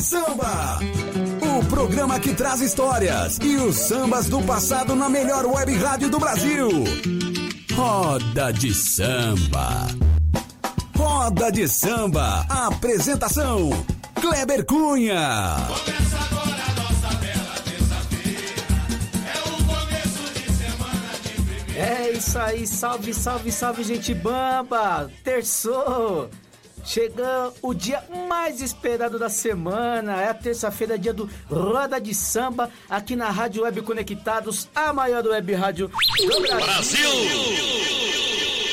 de 0.00 0.06
Samba. 0.06 0.78
O 1.42 1.64
programa 1.66 2.18
que 2.18 2.32
traz 2.32 2.62
histórias 2.62 3.38
e 3.42 3.56
os 3.56 3.76
sambas 3.76 4.28
do 4.28 4.42
passado 4.42 4.96
na 4.96 5.10
melhor 5.10 5.44
web 5.44 5.76
rádio 5.76 6.08
do 6.08 6.18
Brasil. 6.18 6.68
Roda 7.74 8.50
de 8.50 8.72
Samba. 8.72 9.88
Roda 10.96 11.52
de 11.52 11.68
Samba. 11.68 12.46
Apresentação: 12.48 13.70
Kleber 14.14 14.64
Cunha. 14.64 15.56
Começa 15.68 16.16
agora 16.16 16.62
a 16.64 16.72
nossa 16.80 17.16
bela 17.18 17.54
terça-feira. 17.64 18.40
É 19.26 19.38
o 19.48 19.64
começo 19.66 20.32
de 20.32 20.52
semana 20.56 21.12
de 21.22 21.42
primeira. 21.42 21.78
É 21.78 22.12
isso 22.12 22.38
aí, 22.38 22.66
salve, 22.66 23.12
salve, 23.12 23.52
salve, 23.52 23.84
gente 23.84 24.14
bamba! 24.14 25.10
Terçou! 25.22 26.30
Chegou 26.90 27.54
o 27.62 27.72
dia 27.72 28.02
mais 28.28 28.60
esperado 28.60 29.16
da 29.16 29.28
semana, 29.28 30.20
é 30.20 30.28
a 30.28 30.34
terça-feira, 30.34 30.98
dia 30.98 31.14
do 31.14 31.30
Roda 31.48 32.00
de 32.00 32.12
Samba, 32.12 32.68
aqui 32.88 33.14
na 33.14 33.30
Rádio 33.30 33.62
Web 33.62 33.82
Conectados, 33.82 34.68
a 34.74 34.92
maior 34.92 35.24
web 35.24 35.54
rádio 35.54 35.88
do 35.88 36.40
Brasil! 36.40 37.10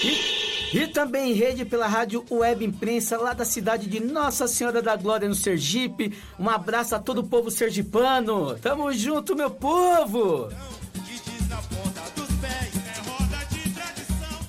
E, 0.04 0.77
e 0.80 0.88
também 0.88 1.30
em 1.30 1.36
rede 1.36 1.64
pela 1.64 1.86
Rádio 1.86 2.26
Web 2.32 2.66
Imprensa, 2.66 3.20
lá 3.20 3.34
da 3.34 3.46
cidade 3.46 3.86
de 3.86 4.00
Nossa 4.00 4.48
Senhora 4.48 4.82
da 4.82 4.96
Glória, 4.96 5.30
no 5.30 5.36
Sergipe. 5.36 6.18
Um 6.40 6.49
abraço 6.49 6.96
a 6.96 6.99
todo 6.99 7.20
o 7.20 7.27
povo 7.27 7.52
sergipano! 7.52 8.58
Tamo 8.58 8.91
junto, 8.94 9.36
meu 9.36 9.52
povo! 9.52 10.49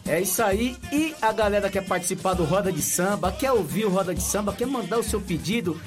É 0.08 0.22
isso 0.22 0.42
aí. 0.42 0.74
E 0.90 1.14
a 1.20 1.30
galera 1.32 1.68
quer 1.68 1.86
participar 1.86 2.32
do 2.32 2.42
Roda 2.42 2.72
de 2.72 2.80
Samba, 2.80 3.30
quer 3.30 3.52
ouvir 3.52 3.84
o 3.84 3.90
Roda 3.90 4.14
de 4.14 4.22
Samba, 4.22 4.54
quer 4.54 4.66
mandar 4.66 4.98
o 4.98 5.02
seu 5.02 5.20
pedido, 5.20 5.78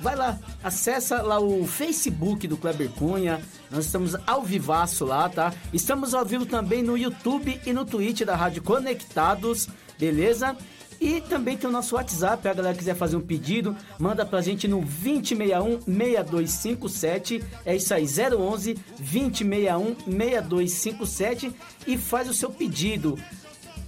vai 0.00 0.14
lá, 0.14 0.38
acessa 0.62 1.22
lá 1.22 1.40
o 1.40 1.66
Facebook 1.66 2.46
do 2.46 2.58
Kleber 2.58 2.90
Cunha. 2.90 3.40
Nós 3.70 3.86
estamos 3.86 4.14
ao 4.26 4.42
vivaço 4.42 5.06
lá, 5.06 5.30
tá? 5.30 5.54
Estamos 5.72 6.12
ao 6.12 6.26
vivo 6.26 6.44
também 6.44 6.82
no 6.82 6.96
YouTube 6.96 7.58
e 7.64 7.72
no 7.72 7.86
Twitch 7.86 8.20
da 8.20 8.36
Rádio 8.36 8.62
Conectados, 8.62 9.66
beleza? 9.98 10.54
E 11.00 11.20
também 11.20 11.56
tem 11.56 11.68
o 11.68 11.72
nosso 11.72 11.94
WhatsApp, 11.94 12.48
a 12.48 12.54
galera 12.54 12.76
quiser 12.76 12.96
fazer 12.96 13.16
um 13.16 13.20
pedido, 13.20 13.76
manda 13.98 14.26
pra 14.26 14.40
gente 14.40 14.66
no 14.66 14.80
2061 14.80 15.80
6257, 15.82 17.44
é 17.64 17.76
isso 17.76 17.94
aí, 17.94 18.04
011 18.04 18.74
2061 18.98 19.96
6257 20.06 21.52
e 21.86 21.96
faz 21.96 22.28
o 22.28 22.34
seu 22.34 22.50
pedido. 22.50 23.16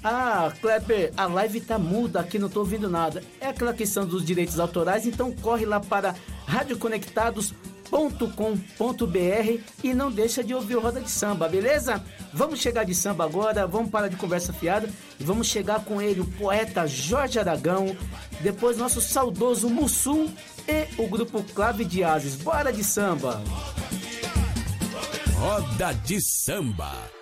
Ah, 0.03 0.51
Kleber, 0.61 1.13
a 1.15 1.27
live 1.27 1.61
tá 1.61 1.79
muda 1.79 2.21
aqui, 2.21 2.39
não 2.39 2.49
tô 2.49 2.61
ouvindo 2.61 2.89
nada. 2.89 3.23
É 3.39 3.49
aquela 3.49 3.75
questão 3.75 4.07
dos 4.07 4.25
direitos 4.25 4.59
autorais, 4.59 5.07
então 5.07 5.31
corre 5.31 5.67
lá 5.67 5.79
para 5.79 6.15
radioconectados.com.br 7.91 9.63
e 9.83 9.93
não 9.95 10.11
deixa 10.11 10.43
de 10.43 10.55
ouvir 10.55 10.77
o 10.77 10.81
Roda 10.81 11.01
de 11.01 11.11
Samba, 11.11 11.49
beleza? 11.49 12.03
Vamos 12.33 12.61
chegar 12.61 12.85
de 12.85 12.95
samba 12.95 13.25
agora, 13.25 13.67
vamos 13.67 13.91
parar 13.91 14.09
de 14.09 14.17
conversa 14.17 14.53
fiada 14.53 14.89
e 15.19 15.25
vamos 15.25 15.49
chegar 15.49 15.85
com 15.85 16.01
ele, 16.01 16.21
o 16.21 16.27
poeta 16.27 16.87
Jorge 16.87 17.39
Aragão, 17.39 17.97
depois 18.41 18.77
nosso 18.77 19.01
saudoso 19.01 19.69
Mussum 19.69 20.33
e 20.69 20.87
o 21.01 21.09
grupo 21.09 21.43
Clave 21.55 21.85
de 21.85 22.05
Ases. 22.05 22.37
Bora 22.37 22.73
de 22.73 22.85
samba! 22.85 23.43
Roda 25.35 25.95
de 26.05 26.21
Samba. 26.21 27.20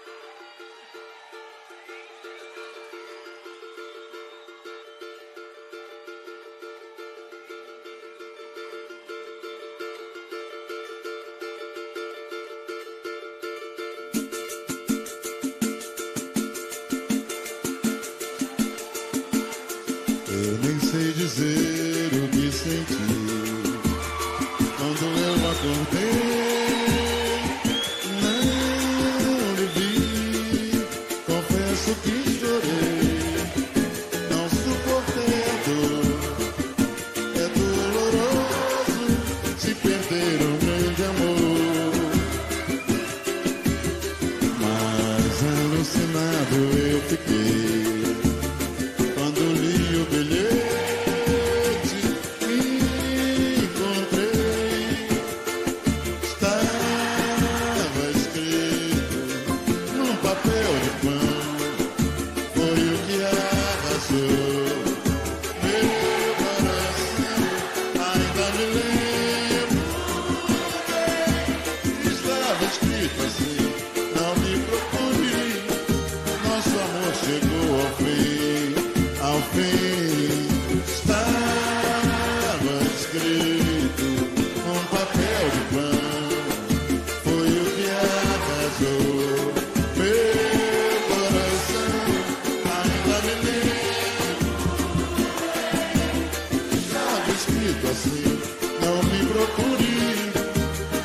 Escrito 97.59 97.89
assim: 97.89 98.39
Não 98.81 99.03
me 99.03 99.27
procure. 99.27 99.99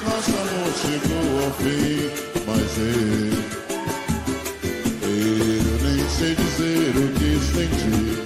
Nosso 0.05 0.31
amor 0.31 0.71
chegou 0.81 1.25
ao 1.43 1.51
fim, 1.53 2.11
mas 2.45 2.77
eu 2.77 2.93
eu 5.09 5.75
nem 5.81 6.09
sei 6.09 6.33
dizer 6.35 6.93
o 6.95 7.05
que 7.17 7.29
senti 7.39 8.22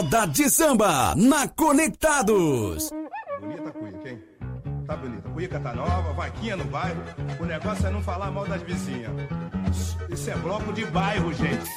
Roda 0.00 0.26
de 0.26 0.48
samba 0.48 1.14
na 1.14 1.46
Conectados. 1.46 2.90
Bonita 3.38 3.70
cuica, 3.70 4.08
hein? 4.08 4.18
Tá 4.86 4.96
bonita. 4.96 5.28
Cuica 5.28 5.60
tá 5.60 5.74
nova, 5.74 6.14
vaquinha 6.14 6.56
no 6.56 6.64
bairro. 6.64 7.02
O 7.38 7.44
negócio 7.44 7.86
é 7.86 7.90
não 7.90 8.02
falar 8.02 8.30
mal 8.30 8.46
das 8.46 8.62
vizinhas. 8.62 9.12
Isso 10.08 10.30
é 10.30 10.34
bloco 10.36 10.72
de 10.72 10.86
bairro, 10.86 11.30
gente. 11.34 11.70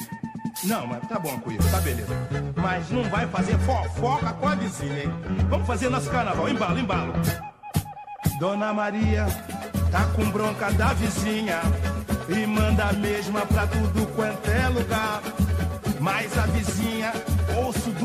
Não, 0.64 0.86
mas 0.86 1.06
tá 1.06 1.18
bom, 1.18 1.38
cuica, 1.40 1.64
tá 1.64 1.82
beleza. 1.82 2.14
Mas 2.56 2.88
não 2.88 3.04
vai 3.10 3.26
fazer 3.26 3.58
fofoca 3.58 4.32
com 4.32 4.48
a 4.48 4.54
vizinha, 4.54 5.04
hein? 5.04 5.10
Vamos 5.50 5.66
fazer 5.66 5.90
nosso 5.90 6.08
carnaval. 6.08 6.48
Embalo, 6.48 6.78
embalo. 6.78 7.12
Dona 8.40 8.72
Maria 8.72 9.26
tá 9.90 10.06
com 10.16 10.30
bronca 10.30 10.72
da 10.72 10.94
vizinha 10.94 11.60
e 12.30 12.46
manda 12.46 12.84
a 12.84 12.92
mesma 12.94 13.44
pra 13.44 13.66
tudo 13.66 14.06
quanto 14.16 14.50
é 14.50 14.68
lugar. 14.70 15.20
Mas 16.00 16.36
a 16.38 16.46
vizinha, 16.46 17.12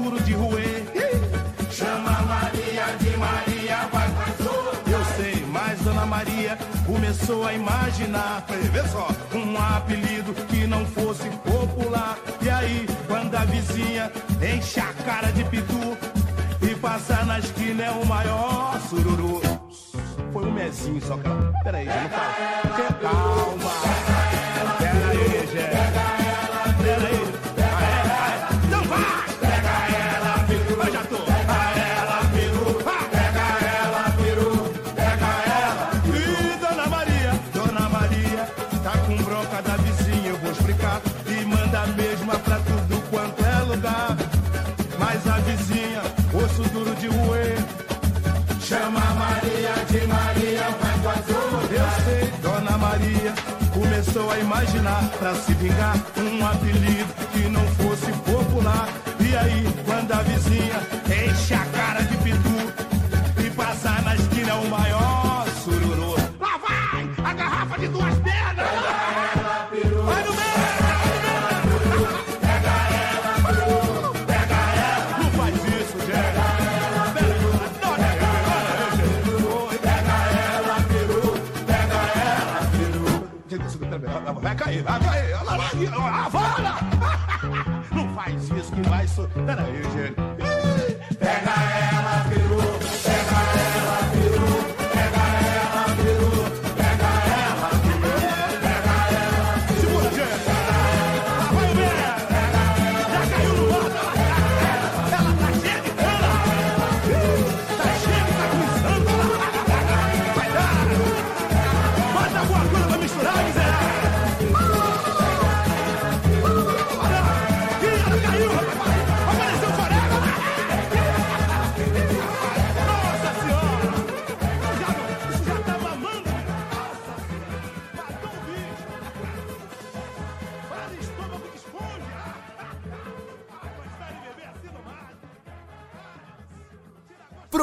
duro 0.10 0.24
de 0.24 0.32
ih, 0.32 1.72
chama 1.72 2.12
Maria 2.24 2.86
de 3.00 3.18
Maria, 3.18 3.88
vai 3.92 4.08
com 4.10 4.90
Eu 4.90 5.06
sei, 5.16 5.46
mas 5.46 5.80
Dona 5.82 6.06
Maria 6.06 6.58
começou 6.86 7.46
a 7.46 7.54
imaginar, 7.54 8.44
vê 8.72 8.88
só, 8.88 9.08
um 9.36 9.58
apelido 9.58 10.34
que 10.48 10.66
não 10.66 10.86
fosse 10.88 11.30
popular. 11.30 12.18
E 12.42 12.50
aí, 12.50 12.88
quando 13.08 13.36
a 13.36 13.46
vizinha 13.46 14.12
enche 14.42 14.80
a 14.80 14.94
cara 15.06 15.32
de 15.32 15.44
pitu 15.44 15.98
e 16.62 16.76
passa 16.76 17.24
na 17.26 17.40
esquina 17.40 17.84
é 17.84 17.92
o 17.92 18.06
maior 18.06 18.80
sururu. 18.90 19.42
Foi 20.34 20.46
um 20.46 20.52
mezinho 20.52 21.02
só 21.02 21.18
que 21.18 21.28
ela. 21.28 21.54
Peraí, 21.64 21.86
já 21.86 22.64
não. 22.64 22.69
Com 39.50 39.56
bronca 39.56 39.62
da 39.62 39.78
vizinha, 39.78 40.30
eu 40.30 40.38
vou 40.38 40.52
explicar. 40.52 41.02
E 41.28 41.46
manda 41.46 41.82
a 41.82 41.88
mesma 41.88 42.38
pra 42.40 42.58
tudo 42.60 43.02
quanto 43.10 43.44
é 43.44 43.60
lugar. 43.64 44.16
Mas 44.98 45.28
a 45.28 45.38
vizinha, 45.40 46.02
osso 46.34 46.64
duro 46.70 46.96
de 46.96 47.08
roer. 47.08 47.58
Chama 48.62 49.00
Maria 49.00 49.74
de 49.90 50.08
Maria, 50.08 50.70
vai 50.80 51.14
azul. 51.14 51.60
Eu 51.72 52.04
sei, 52.06 52.32
Dona 52.42 52.78
Maria 52.78 53.34
começou 53.74 54.32
a 54.32 54.38
imaginar 54.38 55.10
pra 55.18 55.34
se 55.36 55.54
vingar 55.54 55.96
um 56.18 56.46
apelido 56.46 57.14
que 57.34 57.50
não 57.50 57.66
fosse 57.78 58.12
popular. 58.24 58.90
E 59.20 59.36
aí, 59.36 59.68
quando 59.86 60.12
a 60.12 60.22
vizinha 60.22 60.99
cair. 85.88 85.94
Olha 85.94 85.98
lá, 85.98 86.26
aqui, 86.26 86.36
ó, 86.36 86.40
a 86.40 86.50
vara! 86.50 86.76
Não 87.96 88.10
faz 88.16 88.50
isso 88.50 88.72
que 88.72 88.82
vai... 88.90 89.08
so- 89.08 89.28
Pera 89.46 89.64
aí, 89.64 89.84
gente. 89.84 90.29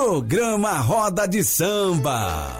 Programa 0.07 0.83
Roda 0.83 1.27
de 1.27 1.43
Samba. 1.43 2.56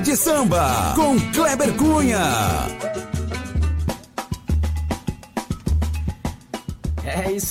De 0.00 0.16
Samba 0.16 0.94
com 0.96 1.18
Kleber 1.32 1.72
Cunha. 1.74 2.69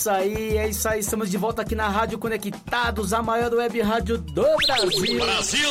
Isso 0.10 0.12
aí, 0.12 0.58
é 0.58 0.70
isso 0.70 0.90
aí. 0.90 1.00
Estamos 1.00 1.30
de 1.30 1.38
volta 1.38 1.62
aqui 1.62 1.76
na 1.76 1.88
Rádio 1.88 2.18
Conectados, 2.18 3.14
a 3.14 3.22
maior 3.22 3.54
web 3.54 3.80
rádio 3.82 4.18
do 4.18 4.44
Brasil. 4.66 5.20
Brasil! 5.20 5.70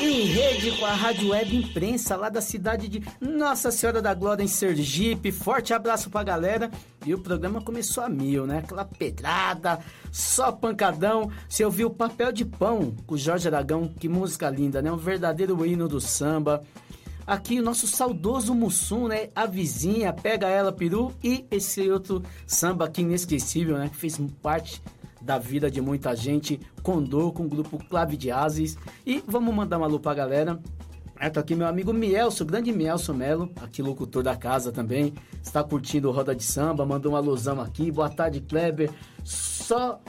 Em 0.00 0.24
rede 0.24 0.72
com 0.72 0.86
a 0.86 0.92
Rádio 0.92 1.30
Web 1.30 1.56
Imprensa, 1.56 2.16
lá 2.16 2.28
da 2.28 2.40
cidade 2.40 2.88
de 2.88 3.02
Nossa 3.20 3.70
Senhora 3.70 4.02
da 4.02 4.12
Glória, 4.12 4.42
em 4.42 4.48
Sergipe. 4.48 5.30
Forte 5.30 5.72
abraço 5.72 6.10
pra 6.10 6.24
galera. 6.24 6.68
E 7.06 7.14
o 7.14 7.18
programa 7.18 7.60
começou 7.60 8.02
a 8.02 8.08
mil, 8.08 8.44
né? 8.44 8.58
Aquela 8.58 8.84
pedrada, 8.84 9.78
só 10.10 10.50
pancadão. 10.50 11.30
Você 11.48 11.64
ouviu 11.64 11.86
o 11.86 11.94
Papel 11.94 12.32
de 12.32 12.44
Pão 12.44 12.92
com 13.06 13.14
o 13.14 13.18
Jorge 13.18 13.46
Aragão. 13.46 13.86
Que 13.86 14.08
música 14.08 14.50
linda, 14.50 14.82
né? 14.82 14.90
Um 14.90 14.96
verdadeiro 14.96 15.64
hino 15.64 15.86
do 15.86 16.00
samba. 16.00 16.62
Aqui 17.30 17.60
o 17.60 17.62
nosso 17.62 17.86
saudoso 17.86 18.52
Mussum, 18.56 19.06
né? 19.06 19.28
A 19.36 19.46
vizinha, 19.46 20.12
pega 20.12 20.48
ela, 20.48 20.72
peru. 20.72 21.12
E 21.22 21.46
esse 21.48 21.88
outro 21.88 22.24
samba 22.44 22.86
aqui 22.86 23.02
inesquecível, 23.02 23.78
né? 23.78 23.88
Que 23.88 23.94
fez 23.94 24.20
parte 24.42 24.82
da 25.22 25.38
vida 25.38 25.70
de 25.70 25.80
muita 25.80 26.16
gente. 26.16 26.60
Condor 26.82 27.32
com 27.32 27.44
o 27.44 27.48
grupo 27.48 27.78
Clave 27.88 28.16
de 28.16 28.32
Ases. 28.32 28.76
E 29.06 29.22
vamos 29.28 29.54
mandar 29.54 29.76
uma 29.78 29.86
alô 29.86 30.00
pra 30.00 30.12
galera. 30.12 30.60
É, 31.20 31.30
tá 31.30 31.38
aqui 31.38 31.54
meu 31.54 31.68
amigo 31.68 31.92
Mielso, 31.92 32.44
grande 32.44 32.72
Mielso 32.72 33.14
Melo, 33.14 33.48
aqui 33.62 33.80
locutor 33.80 34.24
da 34.24 34.34
casa 34.34 34.72
também. 34.72 35.14
Está 35.40 35.62
curtindo 35.62 36.10
Roda 36.10 36.34
de 36.34 36.42
Samba, 36.42 36.84
mandou 36.84 37.12
uma 37.12 37.18
alusão 37.18 37.60
aqui. 37.60 37.92
Boa 37.92 38.10
tarde, 38.10 38.40
Kleber. 38.40 38.90
Só 39.22 40.00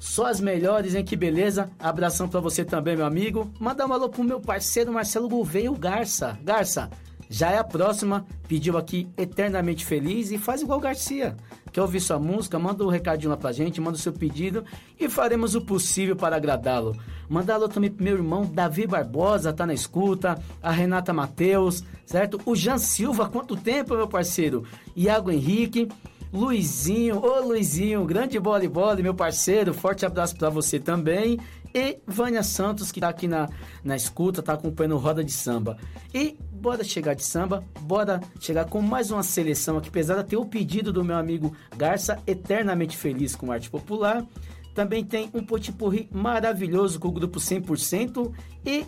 só 0.00 0.26
as 0.26 0.40
melhores, 0.40 0.94
hein? 0.94 1.04
Que 1.04 1.14
beleza. 1.14 1.70
Abração 1.78 2.26
pra 2.26 2.40
você 2.40 2.64
também, 2.64 2.96
meu 2.96 3.04
amigo. 3.04 3.52
Manda 3.60 3.86
um 3.86 3.92
alô 3.92 4.08
pro 4.08 4.24
meu 4.24 4.40
parceiro 4.40 4.90
Marcelo 4.90 5.28
Gouveia, 5.28 5.70
Garça. 5.72 6.38
Garça, 6.42 6.90
já 7.28 7.50
é 7.50 7.58
a 7.58 7.64
próxima. 7.64 8.24
Pediu 8.48 8.78
aqui 8.78 9.10
Eternamente 9.14 9.84
Feliz 9.84 10.30
e 10.30 10.38
faz 10.38 10.62
igual 10.62 10.80
Garcia. 10.80 11.36
Quer 11.70 11.82
ouvir 11.82 12.00
sua 12.00 12.18
música? 12.18 12.58
Manda 12.58 12.82
um 12.82 12.88
recadinho 12.88 13.30
lá 13.30 13.36
pra 13.36 13.52
gente, 13.52 13.78
manda 13.78 13.98
o 13.98 14.00
seu 14.00 14.12
pedido 14.12 14.64
e 14.98 15.06
faremos 15.06 15.54
o 15.54 15.60
possível 15.60 16.16
para 16.16 16.34
agradá-lo. 16.34 16.96
Manda 17.28 17.52
alô 17.52 17.68
também 17.68 17.90
pro 17.90 18.02
meu 18.02 18.14
irmão 18.14 18.46
Davi 18.46 18.86
Barbosa, 18.86 19.52
tá 19.52 19.66
na 19.66 19.74
escuta. 19.74 20.42
A 20.62 20.70
Renata 20.70 21.12
Mateus, 21.12 21.84
certo? 22.06 22.40
O 22.46 22.56
Jean 22.56 22.78
Silva, 22.78 23.28
quanto 23.28 23.54
tempo, 23.54 23.94
meu 23.94 24.08
parceiro? 24.08 24.64
Iago 24.96 25.30
Henrique. 25.30 25.88
Luizinho, 26.32 27.18
ô 27.24 27.40
Luizinho, 27.40 28.04
grande 28.04 28.38
bola 28.38 28.94
meu 28.96 29.14
parceiro, 29.14 29.74
forte 29.74 30.06
abraço 30.06 30.36
pra 30.36 30.48
você 30.48 30.78
também. 30.78 31.38
E 31.74 31.98
Vânia 32.06 32.42
Santos, 32.42 32.90
que 32.90 33.00
tá 33.00 33.08
aqui 33.08 33.28
na, 33.28 33.48
na 33.82 33.96
escuta, 33.96 34.42
tá 34.42 34.54
acompanhando 34.54 34.96
Roda 34.96 35.24
de 35.24 35.32
Samba. 35.32 35.76
E 36.14 36.36
bora 36.52 36.84
chegar 36.84 37.14
de 37.14 37.24
samba, 37.24 37.64
bora 37.80 38.20
chegar 38.38 38.66
com 38.66 38.82
mais 38.82 39.10
uma 39.10 39.22
seleção 39.22 39.78
aqui, 39.78 39.88
apesar 39.88 40.16
de 40.22 40.28
ter 40.28 40.36
o 40.36 40.44
pedido 40.44 40.92
do 40.92 41.04
meu 41.04 41.16
amigo 41.16 41.56
Garça, 41.76 42.18
eternamente 42.26 42.96
feliz 42.96 43.34
com 43.34 43.50
arte 43.50 43.70
popular. 43.70 44.26
Também 44.74 45.04
tem 45.04 45.30
um 45.32 45.44
potipurri 45.44 46.08
maravilhoso 46.12 47.00
com 47.00 47.08
o 47.08 47.12
grupo 47.12 47.38
100% 47.38 48.32
e 48.64 48.84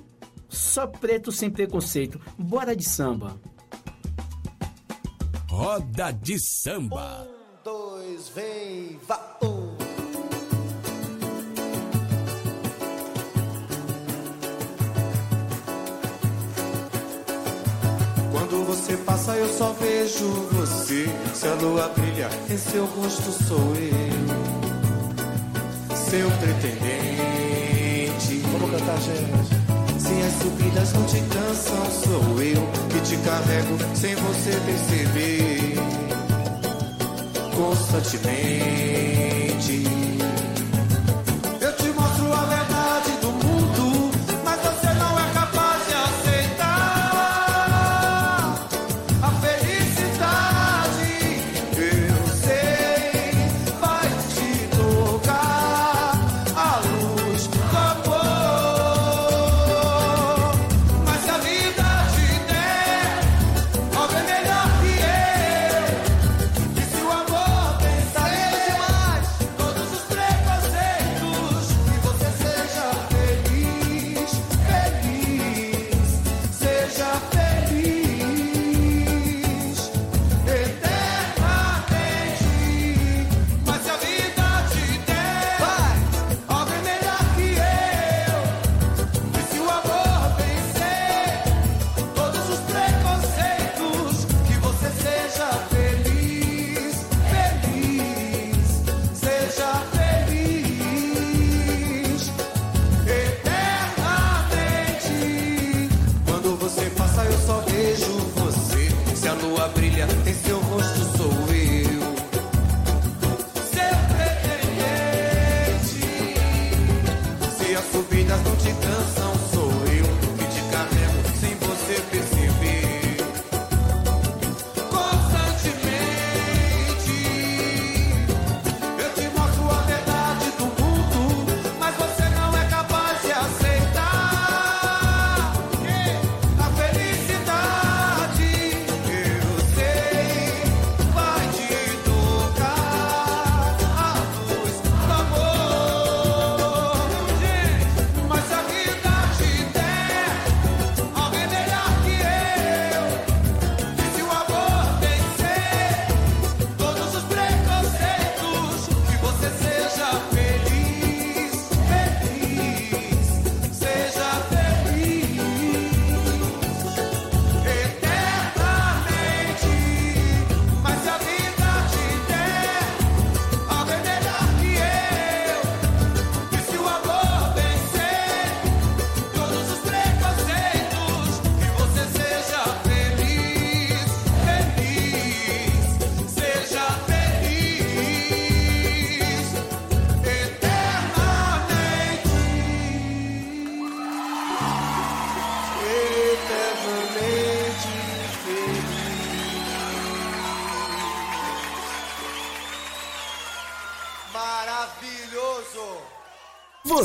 só 0.48 0.86
preto 0.86 1.32
sem 1.32 1.50
preconceito. 1.50 2.20
Bora 2.38 2.76
de 2.76 2.84
samba. 2.84 3.36
Roda 5.52 6.10
de 6.12 6.38
Samba. 6.38 7.28
Um, 7.28 7.32
dois, 7.62 8.30
vem, 8.34 8.98
vá, 9.06 9.36
um. 9.42 9.76
Quando 18.32 18.64
você 18.64 18.96
passa, 18.96 19.36
eu 19.36 19.46
só 19.52 19.74
vejo 19.74 20.24
você. 20.52 21.04
Se 21.34 21.46
a 21.46 21.52
lua 21.56 21.88
brilha, 21.88 22.30
em 22.50 22.56
seu 22.56 22.86
rosto 22.86 23.30
sou 23.30 23.76
eu. 23.76 23.92
Seu 25.94 26.30
pretendente. 26.30 28.38
Vamos 28.52 28.70
cantar, 28.70 28.98
gente. 29.02 29.61
Se 30.22 30.28
as 30.28 30.34
subidas 30.34 30.92
não 30.92 31.04
te 31.06 31.20
cansam, 31.20 31.90
sou 31.90 32.40
eu 32.40 32.64
que 32.90 33.00
te 33.00 33.16
carrego 33.24 33.76
sem 33.92 34.14
você 34.14 34.52
perceber. 34.64 35.74
Constantemente. 37.56 39.91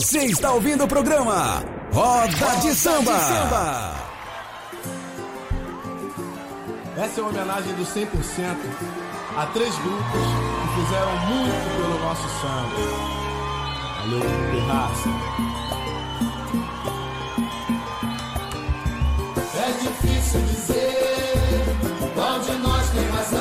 Você 0.08 0.20
está 0.20 0.54
ouvindo 0.54 0.86
o 0.86 0.88
programa 0.88 1.62
Roda 1.92 2.56
de 2.62 2.74
Samba. 2.74 3.12
Essa 6.96 7.20
é 7.20 7.24
uma 7.24 7.30
homenagem 7.30 7.74
do 7.74 7.84
100% 7.84 8.08
a 9.36 9.46
três 9.48 9.76
grupos 9.80 10.22
que 10.62 10.82
fizeram 10.82 11.18
muito 11.28 11.76
pelo 11.76 12.00
nosso 12.00 12.24
samba. 12.40 12.78
Valeu, 14.00 14.22
Terraça. 14.54 15.10
É 19.58 19.72
difícil 19.82 20.42
dizer 20.44 21.66
qual 22.16 22.40
de 22.40 22.54
nós 22.54 22.90
tem 22.92 23.10
razão. 23.10 23.38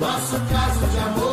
Nosso 0.00 0.40
caso 0.50 0.86
de 0.86 0.98
amor 1.00 1.27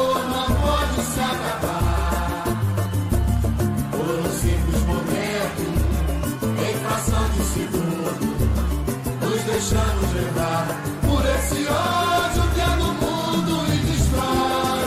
deixamos 9.56 10.12
levar 10.12 10.68
por 11.02 11.24
esse 11.26 11.66
ódio 11.66 12.44
que 12.54 12.60
há 12.60 12.76
no 12.76 12.94
mundo 12.94 13.74
e 13.74 13.78
destrói 13.88 14.84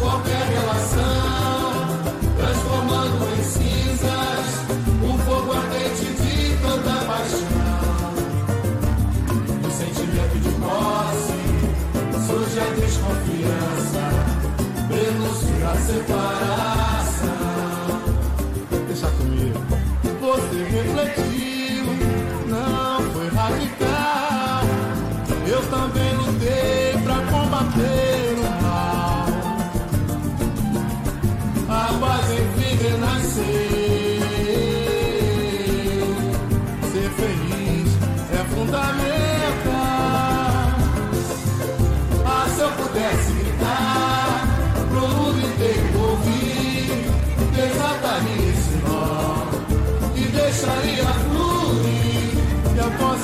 qualquer 0.00 0.42
relação, 0.56 1.86
transformando 2.38 3.28
em 3.36 3.42
cinzas 3.44 4.46
um 5.02 5.18
fogo 5.18 5.52
ardente 5.52 6.06
de 6.14 6.56
tanta 6.62 7.04
paixão. 7.04 8.14
No 9.62 9.70
sentimento 9.70 10.38
de 10.40 10.50
posse 10.64 11.36
surge 12.26 12.58
a 12.58 12.68
desconfiança, 12.80 14.02
prenúncio 14.88 15.54
da 15.60 15.74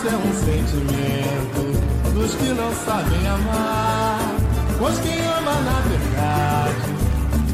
É 0.04 0.16
um 0.16 0.32
sentimento 0.34 1.62
dos 2.12 2.34
que 2.34 2.48
não 2.48 2.74
sabem 2.84 3.24
amar. 3.24 4.34
Pois 4.76 4.98
quem 4.98 5.24
ama 5.26 5.54
na 5.60 5.80
verdade 5.80 6.74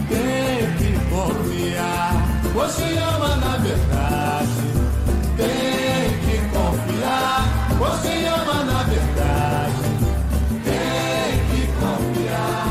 tem 0.09 0.73
que 0.79 0.99
confiar. 1.11 2.15
Pois 2.55 2.75
quem 2.75 2.99
ama 2.99 3.37
na 3.37 3.57
verdade 3.59 4.49
tem 5.37 6.19
que 6.25 6.39
confiar. 6.49 7.45
Pois 7.79 8.01
quem 8.01 8.27
ama 8.27 8.65
na 8.65 8.83
verdade 8.85 9.83
tem 10.65 11.39
que 11.51 11.67
confiar. 11.79 12.65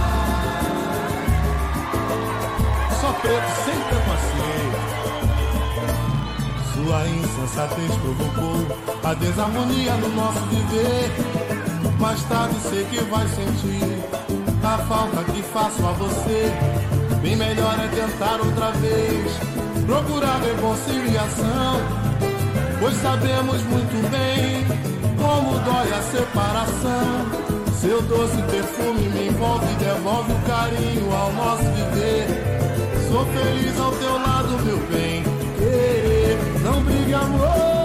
Só 2.99 3.13
preto 3.13 3.49
sem 3.63 3.79
preconceito. 3.85 4.87
Sua 6.73 6.99
insensatez 7.07 7.91
provocou 7.97 8.86
a 9.07 9.13
desarmonia 9.13 9.93
no 9.93 10.09
nosso 10.09 10.39
viver. 10.47 11.09
Mais 11.97 12.21
tarde 12.23 12.55
sei 12.59 12.83
que 12.85 12.99
vai 13.05 13.25
sentir 13.29 14.03
a 14.61 14.77
falta 14.79 15.23
que 15.31 15.41
faço 15.43 15.85
a 15.85 15.93
você. 15.93 16.51
Bem 17.21 17.37
melhor 17.37 17.79
é 17.79 17.87
tentar 17.87 18.41
outra 18.41 18.71
vez, 18.71 19.31
procurar 19.85 20.41
reconciliação. 20.41 21.79
Pois 22.81 22.95
sabemos 22.95 23.61
muito 23.63 24.09
bem 24.11 24.65
como 25.15 25.57
dói 25.59 25.93
a 25.93 26.01
separação. 26.01 27.47
Seu 27.79 28.01
doce 28.01 28.41
perfume 28.51 29.07
me 29.07 29.27
envolve 29.29 29.71
e 29.71 29.75
devolve 29.75 30.33
o 30.33 30.39
carinho 30.41 31.15
ao 31.15 31.31
nosso 31.31 31.63
viver. 31.63 32.27
Sou 33.09 33.25
feliz 33.27 33.79
ao 33.79 33.91
teu 33.93 34.13
lado, 34.13 34.49
meu 34.65 34.77
bem. 34.91 35.23
Não 36.61 36.83
brigue, 36.83 37.13
amor. 37.13 37.76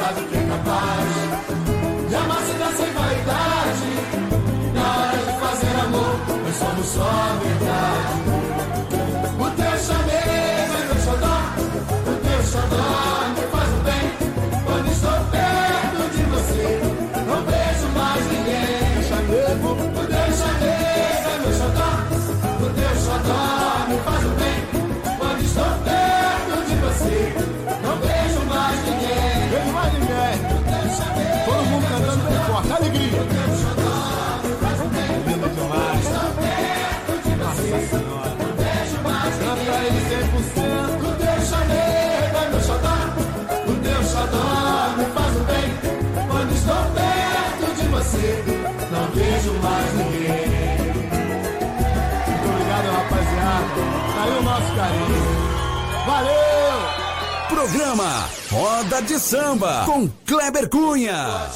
sabe 0.00 0.22
que 0.24 0.36
é 0.36 0.42
capaz 0.48 2.08
de 2.08 2.14
amar-se 2.14 2.76
sem 2.76 2.92
vaidade. 2.92 3.90
Na 4.74 4.96
hora 4.96 5.18
de 5.18 5.32
fazer 5.40 5.76
amor, 5.84 6.16
nós 6.42 6.56
somos 6.56 6.86
só 6.86 7.02
a 7.02 7.38
verdade. 7.44 8.49
Programa 57.60 58.26
Roda 58.50 59.02
de 59.02 59.18
Samba 59.18 59.84
com 59.84 60.08
Kleber 60.26 60.66
Cunha. 60.70 61.46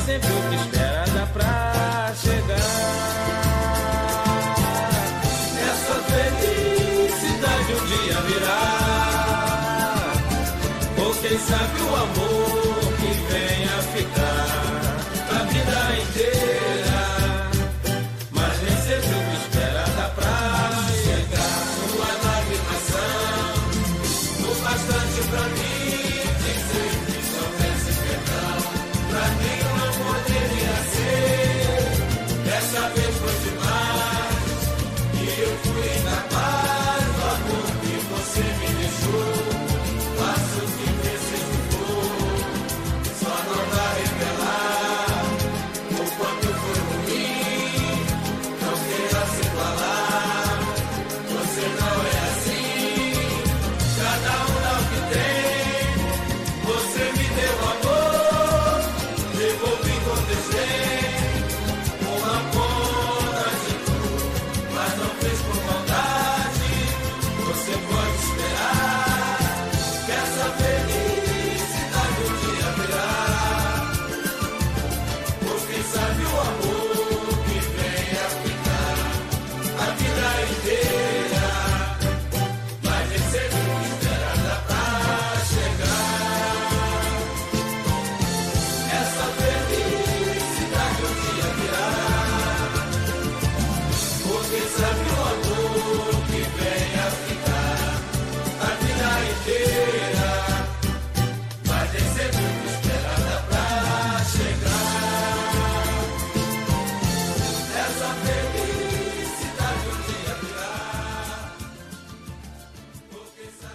sempre 0.00 0.28
o 0.32 0.48
que 0.48 0.54
espero. 0.56 0.79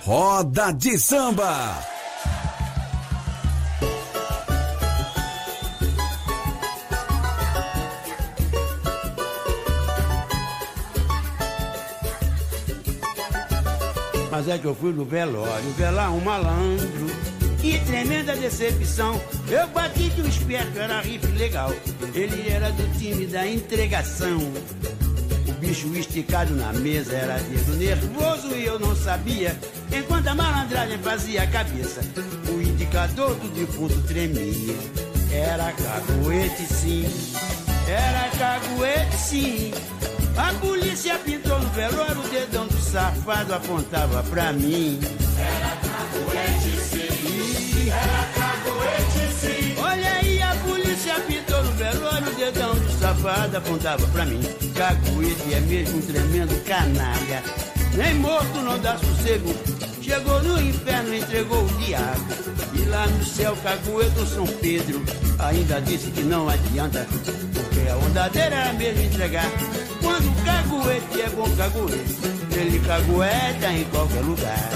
Roda 0.05 0.71
de 0.71 0.99
Samba. 0.99 1.79
Mas 14.29 14.47
é 14.47 14.59
que 14.59 14.65
eu 14.65 14.75
fui 14.75 14.93
no 14.93 15.03
velório, 15.05 15.71
velar 15.71 16.13
um 16.13 16.19
malandro. 16.19 17.07
E 17.63 17.79
tremenda 17.79 18.35
decepção, 18.35 19.19
eu 19.49 19.67
bati 19.69 20.11
que 20.11 20.21
o 20.21 20.27
esperto 20.27 20.77
era 20.77 21.01
riff 21.01 21.25
legal. 21.31 21.73
Ele 22.13 22.47
era 22.47 22.69
do 22.69 22.99
time 22.99 23.25
da 23.25 23.47
entregação. 23.47 24.37
O 25.49 25.51
bicho 25.53 25.87
esticado 25.95 26.53
na 26.53 26.71
mesa 26.73 27.15
era 27.15 27.39
dedo 27.39 27.75
nervoso 27.75 28.55
e 28.55 28.65
eu 28.65 28.77
não 28.77 28.95
sabia. 28.95 29.57
Enquanto 29.97 30.27
a 30.27 30.36
malandragem 30.36 30.97
fazia 30.97 31.43
a 31.43 31.47
cabeça, 31.47 32.01
o 32.49 32.62
indicador 32.62 33.34
do 33.36 33.47
defunto 33.49 33.97
tremia. 34.01 34.75
Era 35.31 35.71
caguete 35.71 36.65
sim, 36.65 37.08
era 37.88 38.29
caguete 38.38 39.17
sim. 39.17 39.73
A 40.36 40.53
polícia 40.55 41.17
pintou 41.19 41.58
no 41.60 41.69
velório, 41.69 42.19
o 42.19 42.27
dedão 42.27 42.67
do 42.67 42.77
safado 42.81 43.53
apontava 43.53 44.21
pra 44.23 44.51
mim. 44.51 44.99
Era 45.39 45.77
caguete 45.77 46.77
sim, 46.77 47.89
era 47.89 48.25
caguete 48.36 49.34
sim. 49.34 49.75
Olha 49.79 50.13
aí, 50.15 50.41
a 50.41 50.55
polícia 50.55 51.19
pintou 51.21 51.63
no 51.63 51.71
velório, 51.71 52.27
o 52.27 52.36
dedão 52.36 52.75
do 52.75 52.99
safado 52.99 53.58
apontava 53.58 54.05
pra 54.08 54.25
mim. 54.25 54.41
Caguete 54.75 55.53
é 55.53 55.60
mesmo 55.62 55.99
um 55.99 56.01
tremendo 56.01 56.63
canalha 56.65 57.64
nem 57.95 58.15
morto 58.15 58.62
não 58.62 58.77
dá 58.79 58.97
sossego. 58.97 59.55
Chegou 60.01 60.43
no 60.43 60.62
inferno, 60.62 61.15
entregou 61.15 61.63
o 61.63 61.67
diabo. 61.79 62.25
E 62.73 62.86
lá 62.86 63.08
no 63.08 63.23
céu, 63.23 63.55
Cagueto 63.63 64.25
São 64.27 64.45
Pedro 64.45 65.01
ainda 65.39 65.81
disse 65.81 66.12
que 66.12 66.21
não 66.21 66.49
adianta. 66.49 67.08
Porque 67.53 67.89
a 67.89 67.95
onda 67.95 68.27
dele 68.29 68.55
era 68.55 68.73
mesmo 68.73 69.01
entregar. 69.01 69.49
Quando 70.01 70.27
o 70.27 70.45
caguete 70.45 71.21
é 71.21 71.29
bom 71.29 71.49
caguete, 71.55 72.15
ele 72.51 72.79
cagueta 72.79 73.71
em 73.71 73.84
qualquer 73.86 74.21
lugar. 74.21 74.69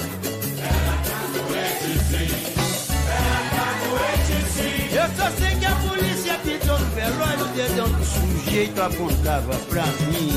Eu 4.92 5.08
só 5.16 5.32
sei 5.38 5.56
que 5.56 5.66
a 5.66 5.76
polícia 5.76 6.40
pintou 6.44 6.80
no 6.80 6.86
velório, 6.88 7.46
o 7.46 7.48
dedão 7.50 7.90
do 7.90 8.06
sujeito 8.06 8.82
apontava 8.82 9.56
pra 9.70 9.86
mim. 9.86 10.30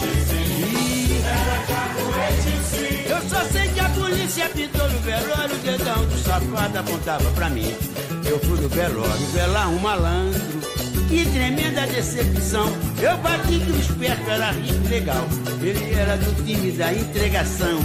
Ih, 0.00 0.29
Eu 3.08 3.28
só 3.28 3.44
sei 3.50 3.68
que 3.68 3.80
a 3.80 3.88
polícia 3.90 4.48
pintou 4.48 4.88
no 4.88 4.98
velório, 5.00 5.54
o 5.54 5.58
dedão 5.58 6.04
do 6.04 6.18
safado 6.18 6.78
apontava 6.78 7.30
pra 7.32 7.48
mim. 7.50 7.74
Eu 8.24 8.38
fui 8.40 8.60
no 8.60 8.68
velório, 8.68 9.26
velar 9.32 9.68
um 9.68 9.78
malandro. 9.78 10.40
Que 11.08 11.24
tremenda 11.24 11.86
decepção. 11.88 12.72
Eu 13.02 13.16
bati 13.18 13.58
que 13.58 13.72
o 13.72 13.80
esperto 13.80 14.30
era 14.30 14.52
rico 14.52 14.88
legal. 14.88 15.26
Ele 15.60 15.94
era 15.94 16.16
do 16.16 16.44
time 16.44 16.70
da 16.72 16.92
entregação. 16.92 17.80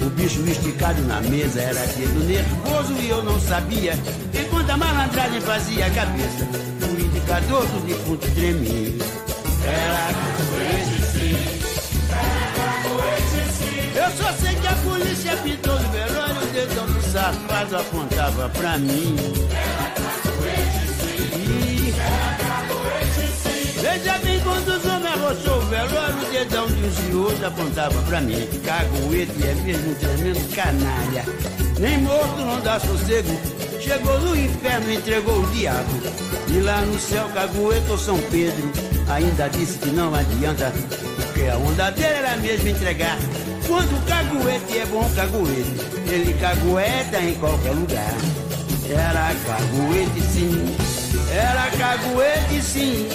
O 0.00 0.10
bicho 0.10 0.40
esticado 0.46 1.00
na 1.02 1.20
mesa 1.20 1.60
era 1.60 1.86
dedo 1.86 2.24
nervoso 2.24 2.94
e 3.00 3.08
eu 3.08 3.22
não 3.22 3.40
sabia. 3.40 3.94
Enquanto 4.34 4.70
a 4.70 4.76
malandragem 4.76 5.40
fazia 5.40 5.86
a 5.86 5.90
cabeça, 5.90 6.48
o 6.82 7.00
indicador 7.00 7.64
do 7.66 7.86
defunto 7.86 8.28
tremia. 8.32 8.92
Era. 9.64 10.95
Eu 13.94 14.10
só 14.16 14.32
sei 14.32 14.54
que 14.56 14.66
a 14.66 14.72
polícia 14.74 15.36
pintou 15.38 15.78
no 15.80 15.88
velório, 15.90 16.42
o 16.42 16.46
dedão 16.46 16.86
do 16.86 17.02
safado 17.02 17.76
apontava 17.76 18.48
pra 18.50 18.78
mim. 18.78 19.16
Ih, 21.34 21.94
Veja 23.80 24.18
bem 24.18 24.40
quando 24.40 24.68
os 24.68 24.84
homens 24.84 25.14
arrochou 25.14 25.58
o 25.58 25.66
velório, 25.66 26.16
o 26.16 26.30
dedão 26.30 26.66
de 26.66 27.10
e 27.10 27.14
outros 27.14 27.44
apontava 27.44 28.02
pra 28.02 28.20
mim. 28.20 28.46
Caguete 28.64 29.44
é 29.44 29.54
mesmo 29.54 29.90
um 29.90 29.94
tremendo 29.94 30.54
canalha. 30.54 31.24
Nem 31.78 31.98
morto 31.98 32.40
não 32.40 32.60
dá 32.60 32.80
sossego. 32.80 33.38
Chegou 33.80 34.20
no 34.20 34.36
inferno, 34.36 34.92
entregou 34.92 35.40
o 35.40 35.46
diabo. 35.52 35.90
E 36.48 36.60
lá 36.60 36.80
no 36.82 36.98
céu, 36.98 37.28
Caguete 37.34 37.90
ou 37.90 37.98
São 37.98 38.18
Pedro 38.30 38.70
ainda 39.08 39.48
disse 39.48 39.78
que 39.78 39.90
não 39.90 40.14
adianta. 40.14 40.72
Porque 41.16 41.48
a 41.48 41.56
onda 41.56 41.90
dele 41.90 42.14
era 42.14 42.36
mesmo 42.36 42.68
entregar. 42.68 43.18
Quando 43.66 43.96
o 43.96 44.02
caguete 44.06 44.78
é 44.78 44.86
bom 44.86 45.08
caguete, 45.14 46.10
ele 46.10 46.34
cagueta 46.34 47.20
em 47.20 47.34
qualquer 47.34 47.72
lugar. 47.72 48.14
Era 48.88 49.34
caguete 49.44 50.20
sim, 50.20 50.76
era 51.32 51.70
caguete 51.70 52.62
sim. 52.62 53.08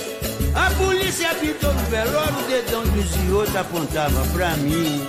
A 0.53 0.69
polícia 0.71 1.33
pintou 1.35 1.73
no 1.73 1.79
velório, 1.85 2.37
o 2.37 2.47
dedão 2.47 2.83
dos 2.83 3.31
outros 3.33 3.55
apontava 3.55 4.25
pra 4.33 4.49
mim. 4.57 5.07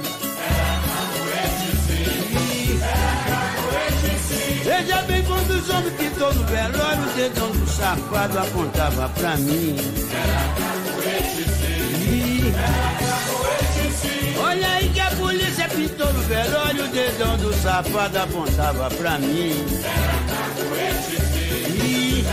Veja 4.64 5.02
bem 5.02 5.24
quando 5.24 5.50
os 5.50 5.68
homens 5.68 5.94
pintou 5.94 6.32
no 6.32 6.44
velório, 6.44 7.02
o 7.02 7.16
dedão 7.16 7.50
do 7.50 7.66
safado 7.68 8.38
apontava 8.38 9.08
pra 9.08 9.36
mim. 9.36 9.76
Ih, 12.06 12.54
Olha 14.38 14.68
aí 14.72 14.88
que 14.90 15.00
a 15.00 15.10
polícia 15.12 15.68
pintou 15.68 16.12
no 16.12 16.20
velório, 16.22 16.84
o 16.84 16.88
dedão 16.88 17.36
do 17.38 17.52
safado 17.54 18.18
apontava 18.18 18.88
pra 18.90 19.18
mim. 19.18 19.52
Ih, 21.84 22.24